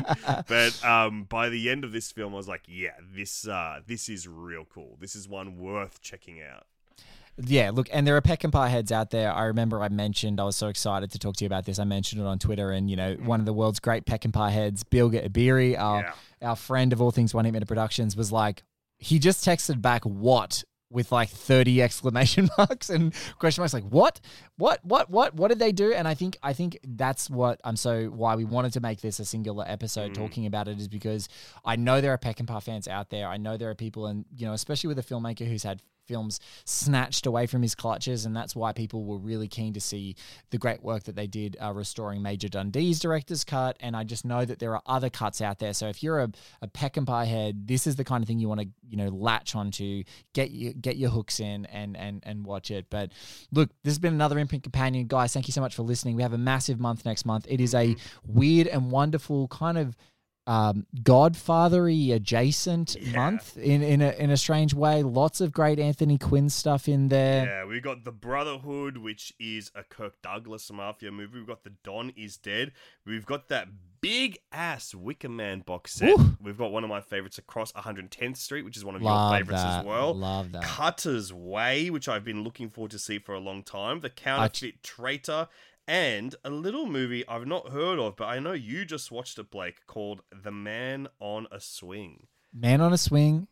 but 0.48 0.84
um, 0.86 1.24
by 1.24 1.50
the 1.50 1.70
end 1.70 1.84
of 1.84 1.91
this 1.91 2.12
film, 2.12 2.34
I 2.34 2.38
was 2.38 2.48
like, 2.48 2.63
yeah, 2.67 2.96
this 3.13 3.48
uh, 3.48 3.82
this 3.86 4.10
is 4.10 4.27
real 4.27 4.65
cool. 4.65 4.98
This 5.00 5.15
is 5.15 5.27
one 5.27 5.58
worth 5.58 6.01
checking 6.01 6.41
out. 6.41 6.65
Yeah, 7.40 7.70
look, 7.72 7.88
and 7.92 8.08
there 8.08 8.16
are 8.18 8.22
Peckinpah 8.22 8.70
heads 8.70 8.92
out 8.92 9.12
there. 9.12 9.32
I 9.32 9.46
remember 9.46 9.82
I 9.84 9.90
mentioned 9.90 10.40
I 10.40 10.44
was 10.44 10.56
so 10.56 10.68
excited 10.68 11.12
to 11.12 11.20
talk 11.20 11.36
to 11.38 11.44
you 11.44 11.48
about 11.48 11.66
this. 11.66 11.78
I 11.78 11.84
mentioned 11.84 12.22
it 12.22 12.26
on 12.26 12.40
Twitter, 12.40 12.72
and 12.72 12.90
you 12.90 12.96
know, 12.96 13.16
mm. 13.16 13.26
one 13.26 13.40
of 13.40 13.46
the 13.46 13.54
world's 13.54 13.80
great 13.80 14.06
Peckinpah 14.06 14.52
heads, 14.52 14.84
Bill 14.84 15.12
Abiri, 15.12 15.78
our 15.78 16.14
Yeah. 16.42 16.50
our 16.50 16.56
friend 16.56 16.94
of 16.94 17.02
all 17.02 17.12
things 17.12 17.34
One 17.34 17.46
Heat 17.46 17.52
Minute 17.52 17.68
Productions, 17.68 18.16
was 18.16 18.32
like, 18.32 18.64
he 18.98 19.20
just 19.20 19.46
texted 19.46 19.82
back 19.82 20.04
what 20.04 20.64
with 20.90 21.12
like 21.12 21.30
thirty 21.30 21.80
exclamation 21.82 22.50
marks 22.58 22.90
and 22.90 23.14
question 23.38 23.62
marks, 23.62 23.74
like 23.74 23.84
what, 23.84 24.20
what, 24.58 24.84
what, 24.84 25.10
what, 25.10 25.36
what 25.36 25.50
did 25.50 25.60
they 25.60 25.72
do? 25.72 25.94
And 25.94 26.08
I 26.08 26.16
think 26.16 26.38
I 26.42 26.54
think 26.54 26.80
that's 26.84 27.30
what 27.30 27.62
I'm 27.64 27.76
so 27.76 28.06
why 28.06 28.36
we 28.36 28.46
wanted 28.46 28.74
to 28.74 28.80
make 28.80 29.02
this 29.02 29.20
a 29.20 29.26
singular 29.26 29.66
episode 29.68 30.12
mm. 30.12 30.16
talking 30.16 30.48
about 30.48 30.68
it 30.68 30.80
is 30.80 30.88
because 30.88 31.30
I 31.64 31.76
know 31.76 32.02
there 32.02 32.14
are 32.14 32.18
Peckinpah 32.18 32.64
fans 32.64 32.88
out 32.88 33.12
there. 33.12 33.28
I 33.28 33.38
know 33.38 33.58
there 33.58 33.70
are 33.70 33.76
people, 33.76 34.08
and 34.08 34.26
you 34.36 34.48
know, 34.48 34.54
especially 34.54 34.88
with 34.88 34.98
a 34.98 35.04
filmmaker 35.04 35.48
who's 35.48 35.62
had 35.62 35.84
films 36.07 36.39
snatched 36.65 37.25
away 37.25 37.46
from 37.48 37.61
his 37.61 37.75
clutches, 37.75 38.25
and 38.25 38.35
that's 38.35 38.55
why 38.55 38.72
people 38.72 39.03
were 39.03 39.17
really 39.17 39.48
keen 39.48 39.74
to 39.74 39.81
see 39.81 40.15
the 40.50 40.57
great 40.57 40.83
work 40.83 41.03
that 41.03 41.15
they 41.15 41.27
did 41.27 41.57
uh, 41.61 41.72
restoring 41.74 42.22
Major 42.22 42.48
Dundee's 42.48 43.00
director's 43.00 43.43
cut. 43.43 43.77
And 43.79 43.96
I 43.96 44.03
just 44.03 44.25
know 44.25 44.46
that 44.46 44.59
there 44.59 44.74
are 44.75 44.81
other 44.85 45.09
cuts 45.09 45.41
out 45.41 45.59
there. 45.59 45.74
So 45.74 45.87
if 45.87 46.01
you're 46.01 46.20
a, 46.20 46.31
a 46.61 46.67
Peckinpah 46.67 47.25
head, 47.25 47.67
this 47.67 47.87
is 47.87 47.96
the 47.96 48.03
kind 48.03 48.24
of 48.24 48.27
thing 48.27 48.39
you 48.39 48.48
want 48.48 48.61
to 48.61 48.67
you 48.89 48.98
know 48.98 49.09
latch 49.09 49.55
onto, 49.55 50.03
get 50.33 50.51
you 50.51 50.74
get 50.74 50.98
your 50.98 51.09
hooks 51.09 51.39
in, 51.39 51.65
and 51.65 51.98
and 51.98 52.24
and 52.25 52.46
watch 52.46 52.72
it. 52.72 52.85
But 52.89 53.11
look, 53.51 53.70
this 53.83 53.91
has 53.91 54.00
been 54.00 54.13
another 54.13 54.39
imprint 54.39 54.63
companion, 54.63 55.07
guys. 55.07 55.33
Thank 55.33 55.48
you 55.48 55.51
so 55.53 55.61
much 55.61 55.75
for 55.75 55.83
listening. 55.83 56.15
We 56.15 56.24
have 56.24 56.33
a 56.33 56.37
massive 56.37 56.79
month 56.79 57.05
next 57.05 57.25
month. 57.25 57.46
It 57.50 57.61
is 57.61 57.74
a 57.74 57.96
weird 58.25 58.67
and 58.67 58.91
wonderful 58.91 59.48
kind 59.50 59.77
of 59.77 59.96
um, 60.48 60.86
Godfathery 61.03 62.14
adjacent 62.14 62.96
month 63.14 63.57
in 63.57 63.83
in 63.83 64.01
a, 64.01 64.12
in 64.12 64.31
a 64.31 64.38
strange 64.38 64.74
way. 64.74 65.03
Lots 65.03 65.42
of 65.42 65.51
great 65.51 65.77
Anthony 65.77 66.18
Quinn 66.18 66.50
stuff 66.50 66.88
in 66.88 67.10
there. 67.10 67.46
Yeah, 67.46 67.66
we've 67.66 67.83
got 67.83 68.05
the 68.05 68.14
Brotherhood, 68.14 68.98
which 68.98 69.33
is 69.40 69.72
a 69.75 69.83
Kirk 69.83 70.22
Douglas 70.22 70.72
mafia 70.72 71.12
movie. 71.12 71.38
We've 71.38 71.48
got 71.48 71.64
the 71.66 71.74
Don 71.83 72.14
is 72.16 72.38
Dead. 72.38 72.72
We've 73.05 73.25
got 73.25 73.50
that 73.50 73.68
big 74.00 74.38
ass 74.53 74.96
Wicker 74.96 75.27
Man 75.27 75.60
box 75.60 75.94
set. 75.96 76.18
Woo. 76.18 76.38
We've 76.42 76.57
got 76.57 76.72
one 76.72 76.83
of 76.86 76.90
my 76.90 77.01
favorites 77.01 77.38
across 77.38 77.74
110th 77.74 78.38
Street, 78.38 78.64
which 78.64 78.77
is 78.77 78.86
one 78.86 78.96
of 78.96 79.01
Love 79.01 79.31
your 79.31 79.40
favorites 79.40 79.64
that. 79.64 79.79
as 79.81 79.86
well. 79.86 80.14
Love 80.14 80.53
that. 80.53 80.64
Cutter's 80.64 81.33
Way, 81.33 81.90
which 81.90 82.07
I've 82.07 82.24
been 82.24 82.44
looking 82.44 82.70
forward 82.70 82.92
to 82.92 83.00
see 83.00 83.20
for 83.20 83.36
a 83.36 83.40
long 83.40 83.64
time. 83.64 84.00
The 84.00 84.10
Counterfeit 84.10 84.81
Traitor. 84.81 85.50
And 85.88 86.36
a 86.44 86.50
little 86.50 86.86
movie 86.86 87.26
I've 87.28 87.48
not 87.48 87.70
heard 87.70 87.98
of, 87.98 88.18
but 88.18 88.26
I 88.26 88.40
know 88.40 88.52
you 88.52 88.84
just 88.84 89.10
watched 89.10 89.40
it, 89.40 89.50
Blake, 89.50 89.88
called 89.88 90.22
The 90.44 90.52
Man 90.52 91.08
on 91.20 91.48
a 91.50 91.62
Swing. 91.62 92.28
Man 92.54 92.82
on 92.82 92.92
a 92.92 92.98
Swing, 92.98 93.48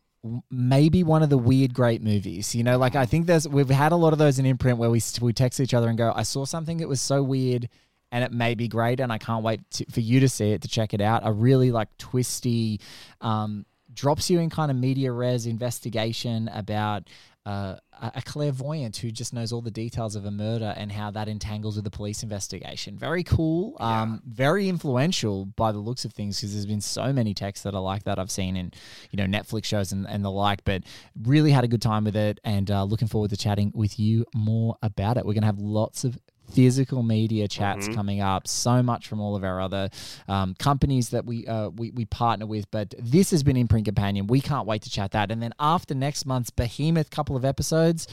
maybe 0.50 1.02
one 1.02 1.22
of 1.22 1.30
the 1.30 1.38
weird 1.38 1.72
great 1.72 2.02
movies. 2.02 2.54
You 2.54 2.62
know, 2.62 2.76
like 2.76 2.94
I 2.94 3.06
think 3.06 3.26
there's 3.26 3.48
we've 3.48 3.70
had 3.70 3.92
a 3.92 3.96
lot 3.96 4.12
of 4.12 4.18
those 4.18 4.38
in 4.38 4.44
imprint 4.44 4.78
where 4.78 4.90
we 4.90 5.00
we 5.22 5.32
text 5.32 5.60
each 5.60 5.72
other 5.72 5.88
and 5.88 5.96
go, 5.96 6.12
I 6.14 6.24
saw 6.24 6.44
something 6.44 6.76
that 6.78 6.88
was 6.88 7.00
so 7.00 7.22
weird. 7.22 7.68
And 8.12 8.22
it 8.22 8.30
may 8.30 8.54
be 8.54 8.68
great, 8.68 9.00
and 9.00 9.12
I 9.12 9.18
can't 9.18 9.42
wait 9.42 9.68
to, 9.72 9.86
for 9.90 9.98
you 9.98 10.20
to 10.20 10.28
see 10.28 10.52
it 10.52 10.62
to 10.62 10.68
check 10.68 10.94
it 10.94 11.00
out. 11.00 11.22
A 11.24 11.32
really 11.32 11.72
like 11.72 11.88
twisty, 11.98 12.80
um, 13.20 13.66
drops 13.92 14.30
you 14.30 14.38
in 14.38 14.48
kind 14.48 14.70
of 14.70 14.76
media 14.76 15.10
res 15.10 15.44
investigation 15.44 16.48
about 16.48 17.08
uh, 17.46 17.76
a 18.14 18.22
clairvoyant 18.22 18.96
who 18.96 19.12
just 19.12 19.32
knows 19.32 19.52
all 19.52 19.62
the 19.62 19.70
details 19.70 20.16
of 20.16 20.24
a 20.24 20.32
murder 20.32 20.74
and 20.76 20.90
how 20.90 21.12
that 21.12 21.28
entangles 21.28 21.76
with 21.76 21.84
the 21.84 21.90
police 21.90 22.24
investigation. 22.24 22.98
Very 22.98 23.22
cool, 23.22 23.76
um, 23.78 24.20
very 24.26 24.68
influential 24.68 25.46
by 25.46 25.70
the 25.70 25.78
looks 25.78 26.04
of 26.04 26.12
things 26.12 26.40
because 26.40 26.52
there's 26.52 26.66
been 26.66 26.80
so 26.80 27.12
many 27.12 27.34
texts 27.34 27.62
that 27.62 27.72
are 27.72 27.80
like 27.80 28.02
that 28.02 28.18
I've 28.18 28.32
seen 28.32 28.56
in 28.56 28.72
you 29.12 29.16
know 29.16 29.26
Netflix 29.26 29.66
shows 29.66 29.92
and, 29.92 30.08
and 30.08 30.24
the 30.24 30.30
like. 30.30 30.64
But 30.64 30.82
really 31.22 31.52
had 31.52 31.62
a 31.62 31.68
good 31.68 31.80
time 31.80 32.02
with 32.02 32.16
it 32.16 32.40
and 32.42 32.68
uh, 32.68 32.82
looking 32.82 33.06
forward 33.06 33.30
to 33.30 33.36
chatting 33.36 33.70
with 33.74 34.00
you 34.00 34.26
more 34.34 34.76
about 34.82 35.16
it. 35.16 35.24
We're 35.24 35.34
gonna 35.34 35.46
have 35.46 35.60
lots 35.60 36.02
of 36.02 36.18
physical 36.50 37.02
media 37.02 37.48
chats 37.48 37.88
Mhm. 37.88 37.94
coming 37.94 38.20
up. 38.20 38.46
So 38.48 38.82
much 38.82 39.06
from 39.08 39.20
all 39.20 39.36
of 39.36 39.44
our 39.44 39.60
other 39.60 39.90
um, 40.28 40.54
companies 40.58 41.10
that 41.10 41.24
we, 41.26 41.46
uh, 41.46 41.68
we 41.70 41.90
we 41.90 42.04
partner 42.04 42.46
with. 42.46 42.70
But 42.70 42.94
this 42.98 43.30
has 43.30 43.42
been 43.42 43.56
Imprint 43.56 43.84
Companion. 43.84 44.26
We 44.26 44.40
can't 44.40 44.66
wait 44.66 44.82
to 44.82 44.90
chat 44.90 45.10
that. 45.12 45.30
And 45.30 45.42
then 45.42 45.52
after 45.58 45.94
next 45.94 46.26
month's 46.26 46.50
behemoth 46.50 47.10
couple 47.10 47.36
of 47.36 47.44
episodes, 47.44 48.06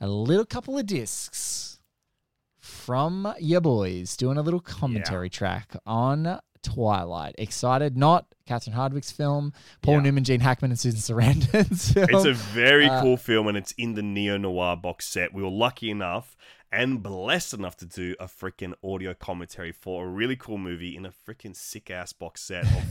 a 0.00 0.06
little 0.08 0.46
couple 0.46 0.78
of 0.78 0.86
discs 0.86 1.78
from 2.58 3.32
your 3.40 3.60
boys 3.60 4.16
doing 4.16 4.38
a 4.38 4.42
little 4.42 4.60
commentary 4.60 5.28
track 5.28 5.76
on 5.84 6.38
Twilight. 6.62 7.34
Excited? 7.38 7.96
Not 7.96 8.26
Catherine 8.46 8.76
Hardwicke's 8.76 9.10
film, 9.10 9.52
Paul 9.82 9.94
Yeah. 9.96 10.00
Newman, 10.02 10.24
Gene 10.24 10.40
Hackman, 10.40 10.70
and 10.70 10.78
Susan 10.78 11.00
Sarandon's 11.00 11.92
film. 11.92 12.06
It's 12.10 12.24
a 12.24 12.32
very 12.32 12.88
Uh, 12.88 13.02
cool 13.02 13.16
film, 13.16 13.48
and 13.48 13.56
it's 13.58 13.72
in 13.72 13.94
the 13.94 14.02
neo 14.02 14.36
noir 14.36 14.76
box 14.76 15.08
set. 15.08 15.34
We 15.34 15.42
were 15.42 15.50
lucky 15.50 15.90
enough 15.90 16.36
and 16.72 17.02
blessed 17.02 17.52
enough 17.52 17.76
to 17.76 17.86
do 17.86 18.16
a 18.18 18.24
freaking 18.24 18.72
audio 18.82 19.12
commentary 19.12 19.72
for 19.72 20.06
a 20.06 20.08
really 20.08 20.36
cool 20.36 20.58
movie 20.58 20.96
in 20.96 21.04
a 21.04 21.10
freaking 21.10 21.54
sick 21.54 21.90
ass 21.90 22.12
box 22.12 22.42
set 22.42 22.64
of, 22.64 22.84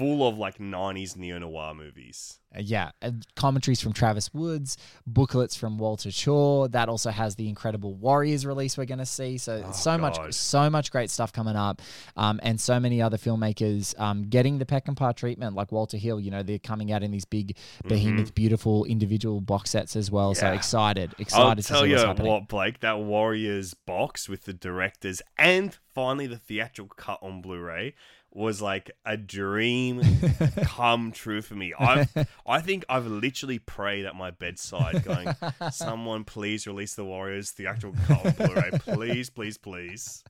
full 0.00 0.26
of 0.26 0.38
like 0.38 0.58
'90s 0.58 1.16
neo 1.16 1.38
noir 1.38 1.74
movies. 1.74 2.38
Uh, 2.52 2.60
yeah, 2.60 2.90
and 3.00 3.24
commentaries 3.36 3.80
from 3.80 3.92
Travis 3.92 4.34
Woods, 4.34 4.76
booklets 5.06 5.54
from 5.54 5.78
Walter 5.78 6.10
Shaw. 6.10 6.66
That 6.66 6.88
also 6.88 7.10
has 7.10 7.36
the 7.36 7.48
Incredible 7.48 7.94
Warriors 7.94 8.44
release 8.44 8.76
we're 8.76 8.86
going 8.86 8.98
to 8.98 9.06
see. 9.06 9.38
So 9.38 9.62
Oh, 9.64 9.70
so 9.72 9.92
God. 9.92 10.00
much, 10.00 10.32
so 10.32 10.68
much 10.68 10.90
great 10.90 11.10
stuff 11.10 11.32
coming 11.32 11.54
up, 11.54 11.80
um, 12.16 12.40
and 12.42 12.60
so 12.60 12.80
many 12.80 13.00
other 13.00 13.16
filmmakers 13.18 13.98
um, 14.00 14.24
getting 14.24 14.58
the 14.58 14.66
Peckinpah 14.66 15.14
treatment, 15.14 15.54
like 15.54 15.70
Walter 15.70 15.96
Hill. 15.96 16.18
You 16.18 16.30
know, 16.32 16.42
they're 16.42 16.58
coming 16.58 16.90
out 16.90 17.02
in 17.04 17.12
these 17.12 17.24
big, 17.24 17.56
behemoth, 17.86 18.34
beautiful 18.34 18.84
individual 18.86 19.40
box 19.40 19.70
sets 19.70 19.94
as 19.96 20.10
well. 20.10 20.34
So 20.34 20.46
Mm-hmm. 20.46 20.56
Excited, 20.56 21.14
excited 21.18 21.44
I'll 21.46 21.54
to 21.56 21.62
tell 21.62 21.82
see 21.82 21.90
you 21.90 22.26
what, 22.28 22.48
Blake, 22.48 22.80
that 22.80 22.98
Warriors 23.00 23.74
box 23.74 24.28
with 24.28 24.44
the 24.44 24.52
directors 24.52 25.22
and 25.38 25.76
finally 25.94 26.26
the 26.26 26.38
theatrical 26.38 26.94
cut 26.96 27.18
on 27.22 27.40
Blu-ray 27.42 27.94
was 28.32 28.62
like 28.62 28.90
a 29.04 29.16
dream 29.16 30.02
come 30.62 31.12
true 31.12 31.42
for 31.42 31.54
me. 31.54 31.72
I 31.78 32.06
I 32.46 32.60
think 32.60 32.84
I've 32.88 33.06
literally 33.06 33.58
prayed 33.58 34.06
at 34.06 34.14
my 34.14 34.30
bedside, 34.30 35.02
going, 35.04 35.34
"Someone 35.72 36.24
please 36.24 36.66
release 36.66 36.94
the 36.94 37.04
Warriors 37.04 37.52
cut 37.52 37.84
on 37.84 38.32
Blu-ray, 38.32 38.70
please, 38.80 39.30
please, 39.30 39.58
please." 39.58 40.22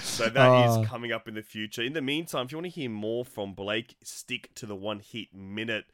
So 0.00 0.28
that 0.30 0.66
is 0.70 0.76
Oh. 0.78 0.84
coming 0.86 1.12
up 1.12 1.28
in 1.28 1.34
the 1.34 1.42
future. 1.42 1.82
In 1.82 1.92
the 1.92 2.00
meantime, 2.00 2.46
if 2.46 2.52
you 2.52 2.58
want 2.58 2.66
to 2.72 2.80
hear 2.80 2.88
more 2.90 3.24
from 3.24 3.52
Blake, 3.52 3.96
stick 4.02 4.50
to 4.54 4.64
the 4.66 4.74
one 4.74 4.98
heat 5.00 5.34
minute 5.34 5.84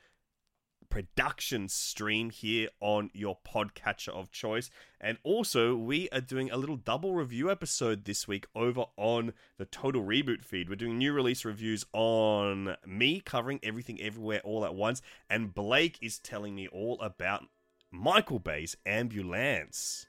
production 0.95 1.69
stream 1.69 2.31
here 2.31 2.69
on 2.79 3.11
your 3.13 3.37
podcatcher 3.45 4.11
of 4.11 4.31
choice. 4.31 4.71
And 5.01 5.19
also, 5.25 5.75
we 5.75 6.09
are 6.11 6.21
doing 6.21 6.53
a 6.53 6.57
little 6.57 6.77
double 6.77 7.15
review 7.15 7.51
episode 7.51 8.05
this 8.05 8.29
week 8.29 8.47
over 8.55 8.85
on 8.97 9.33
the 9.59 9.65
Total 9.65 10.01
Reboot 10.01 10.45
feed. 10.45 10.69
We're 10.69 10.77
doing 10.77 10.97
new 10.97 11.13
release 11.13 11.45
reviews 11.45 11.85
on 11.93 12.77
me 12.87 13.19
covering 13.19 13.59
everything 13.65 14.01
everywhere 14.01 14.41
all 14.45 14.65
at 14.65 14.77
once, 14.77 15.03
and 15.29 15.53
Blake 15.53 15.99
is 16.01 16.21
telling 16.21 16.55
me 16.55 16.69
all 16.69 17.01
about 17.01 17.43
Michael 17.91 18.39
Bay's 18.39 18.77
Ambulance. 18.87 20.07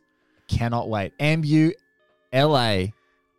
Cannot 0.47 0.87
wait. 0.87 1.17
Ambu, 1.17 1.73
LA. 2.31 2.89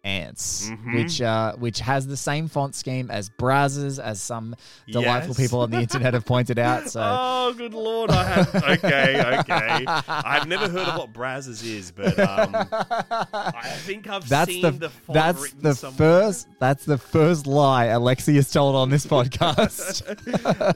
Ants, 0.06 0.70
Mhm. 0.70 0.94
which 0.94 1.20
uh, 1.20 1.54
which 1.56 1.80
has 1.80 2.06
the 2.06 2.16
same 2.16 2.46
font 2.46 2.76
scheme 2.76 3.10
as 3.10 3.28
Brazzers, 3.28 3.98
as 3.98 4.20
some 4.20 4.54
delightful 4.88 5.34
Yes. 5.36 5.36
people 5.36 5.60
on 5.60 5.70
the 5.72 5.78
internet 5.80 6.14
have 6.14 6.24
pointed 6.24 6.58
out. 6.60 6.88
So 6.88 7.00
oh, 7.04 7.52
good 7.56 7.74
lord! 7.74 8.12
I 8.12 8.22
have 8.24 8.54
okay, 8.54 9.38
okay. 9.40 9.84
I've 10.08 10.46
never 10.46 10.68
heard 10.68 10.86
of 10.88 10.96
what 10.96 11.12
Brazzers 11.12 11.64
is, 11.64 11.90
but 11.90 12.16
um, 12.20 12.54
I 12.54 13.62
think 13.78 14.08
I've 14.08 14.28
that's 14.28 14.50
seen 14.52 14.62
the, 14.62 14.70
the, 14.70 14.90
font 14.90 15.14
that's 15.14 15.42
written 15.42 15.62
the 15.62 15.74
somewhere. 15.74 15.96
first 16.22 16.48
that's 16.60 16.84
the 16.84 16.98
first 16.98 17.46
lie 17.48 17.86
Alexi 17.88 18.36
has 18.36 18.50
told 18.50 18.76
on 18.76 18.90
this 18.90 19.04
podcast. 19.16 20.04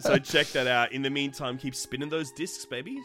so 0.02 0.18
check 0.18 0.48
that 0.48 0.66
out. 0.66 0.90
In 0.92 1.02
the 1.02 1.10
meantime, 1.10 1.56
keep 1.56 1.76
spinning 1.76 2.08
those 2.08 2.32
discs, 2.32 2.64
babies. 2.66 3.04